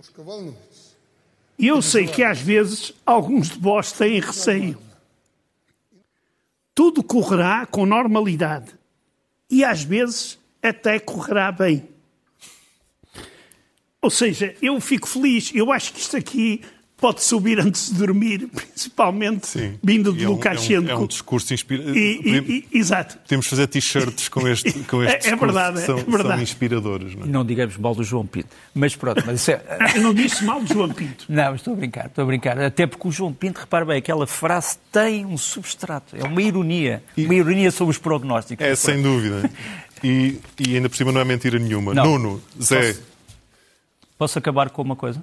Eu 1.60 1.82
sei 1.82 2.08
que 2.08 2.24
às 2.24 2.40
vezes 2.40 2.94
alguns 3.06 3.50
de 3.50 3.60
vós 3.60 3.92
têm 3.92 4.20
receio 4.20 4.78
tudo 6.76 7.04
correrá 7.04 7.66
com 7.66 7.86
normalidade 7.86 8.72
e 9.50 9.64
às 9.64 9.84
vezes 9.84 10.40
até 10.62 11.00
correrá 11.00 11.52
bem. 11.52 11.88
Ou 14.02 14.10
seja, 14.10 14.56
eu 14.62 14.82
fico 14.82 15.08
feliz. 15.08 15.52
Eu 15.54 15.72
acho 15.72 15.94
que 15.94 16.00
isto 16.00 16.18
aqui 16.18 16.62
pode 17.04 17.22
subir 17.22 17.60
antes 17.60 17.92
de 17.92 17.96
dormir, 17.96 18.48
principalmente 18.56 19.46
Sim. 19.46 19.78
vindo 19.84 20.13
de 20.13 20.24
é 20.24 20.28
Lukashenko. 20.30 20.89
É 20.89 20.96
um, 20.96 21.00
é 21.00 21.04
um 21.04 21.08
discurso 21.08 21.54
inspirador. 21.54 21.94
Exato. 22.72 23.18
Podemos 23.18 23.46
fazer 23.46 23.68
t-shirts 23.68 24.30
com 24.30 24.48
este, 24.48 24.72
com 24.88 25.04
este 25.04 25.28
é, 25.28 25.34
é 25.34 25.36
verdade, 25.36 25.82
são, 25.82 25.98
é 25.98 26.04
verdade. 26.04 26.30
são 26.30 26.42
inspiradores. 26.42 27.13
Não, 27.13 27.26
é? 27.26 27.28
não 27.28 27.44
digamos 27.46 27.76
mal 27.76 27.94
do 27.94 28.06
João 28.06 28.26
Pinto. 28.26 28.48
Mas 28.74 28.96
pronto, 28.96 29.22
mas 29.26 29.42
isso 29.42 29.52
é... 29.52 29.62
Eu 29.98 30.02
não 30.02 30.13
disse 30.13 30.46
mal 30.46 30.62
do 30.62 30.74
João 30.74 30.88
Pinto. 30.94 31.26
Não, 31.28 31.54
estou 31.54 31.74
a 31.74 31.76
brincar, 31.76 32.06
estou 32.06 32.24
a 32.24 32.26
brincar. 32.26 32.58
Até 32.58 32.88
porque 32.88 33.06
o 33.06 33.12
João 33.12 33.34
Pinto, 33.34 33.60
repare 33.60 33.84
bem, 33.84 33.98
aquela 33.98 34.26
frase 34.26 34.78
tem 34.89 35.26
um 35.26 35.38
substrato, 35.38 36.16
é 36.16 36.24
uma 36.24 36.42
ironia. 36.42 37.04
E... 37.18 37.26
Uma 37.26 37.36
ironia 37.36 37.72
sobre 37.72 37.92
os 37.92 37.98
prognósticos. 37.98 38.66
É, 38.66 38.74
sem 38.76 39.02
dúvida. 39.02 39.52
E, 40.02 40.39
e, 40.58 40.78
ainda 40.78 40.88
por 40.88 40.96
cima 40.96 41.12
não 41.12 41.20
é 41.20 41.26
mentira 41.26 41.60
nenhuma. 41.60 41.94
Não. 41.94 42.06
Nuno, 42.06 42.42
Zé... 42.62 42.94
Posso, 42.94 43.04
posso 44.18 44.39
acabar 44.39 44.70
com 44.70 44.82
uma 44.82 44.96
coisa? 44.96 45.22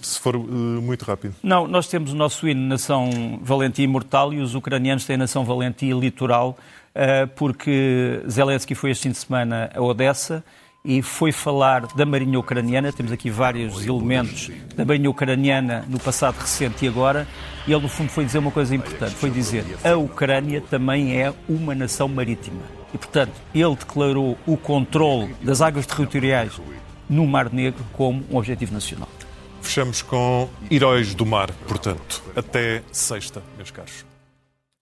Se 0.00 0.18
for 0.18 0.36
uh, 0.36 0.48
muito 0.48 1.04
rápido. 1.04 1.34
Não, 1.42 1.66
nós 1.66 1.88
temos 1.88 2.12
o 2.12 2.16
nosso 2.16 2.48
hino 2.48 2.60
Nação 2.60 3.38
Valentia 3.42 3.84
Imortal 3.84 4.32
e 4.32 4.40
os 4.40 4.54
ucranianos 4.54 5.04
têm 5.04 5.16
Nação 5.16 5.44
Valentia 5.44 5.94
Litoral, 5.94 6.56
uh, 6.94 7.28
porque 7.36 8.22
Zelensky 8.28 8.74
foi 8.74 8.90
este 8.90 9.04
fim 9.04 9.10
de 9.10 9.18
semana 9.18 9.70
a 9.74 9.80
Odessa 9.82 10.44
e 10.84 11.02
foi 11.02 11.32
falar 11.32 11.86
da 11.88 12.06
Marinha 12.06 12.38
Ucraniana. 12.38 12.92
Temos 12.92 13.12
aqui 13.12 13.30
vários 13.30 13.84
elementos 13.84 14.50
da 14.74 14.84
Marinha 14.84 15.10
Ucraniana 15.10 15.84
no 15.88 15.98
passado 15.98 16.36
recente 16.36 16.84
e 16.84 16.88
agora. 16.88 17.26
E 17.66 17.72
ele, 17.72 17.82
no 17.82 17.88
fundo, 17.88 18.10
foi 18.10 18.24
dizer 18.24 18.38
uma 18.38 18.50
coisa 18.50 18.74
importante: 18.74 19.14
foi 19.14 19.30
dizer 19.30 19.64
a 19.84 19.96
Ucrânia 19.96 20.60
também 20.60 21.20
é 21.20 21.32
uma 21.48 21.74
nação 21.74 22.08
marítima. 22.08 22.62
E, 22.94 22.96
portanto, 22.96 23.32
ele 23.54 23.76
declarou 23.76 24.38
o 24.46 24.56
controle 24.56 25.34
das 25.42 25.60
águas 25.60 25.84
territoriais 25.84 26.58
no 27.08 27.26
Mar 27.26 27.52
Negro 27.52 27.84
como 27.92 28.24
um 28.30 28.36
objetivo 28.36 28.72
nacional. 28.72 29.08
Fechamos 29.62 30.02
com 30.02 30.48
Heróis 30.70 31.14
do 31.14 31.26
Mar, 31.26 31.52
portanto. 31.66 32.22
Até 32.34 32.82
sexta, 32.92 33.42
meus 33.56 33.70
caros. 33.70 34.07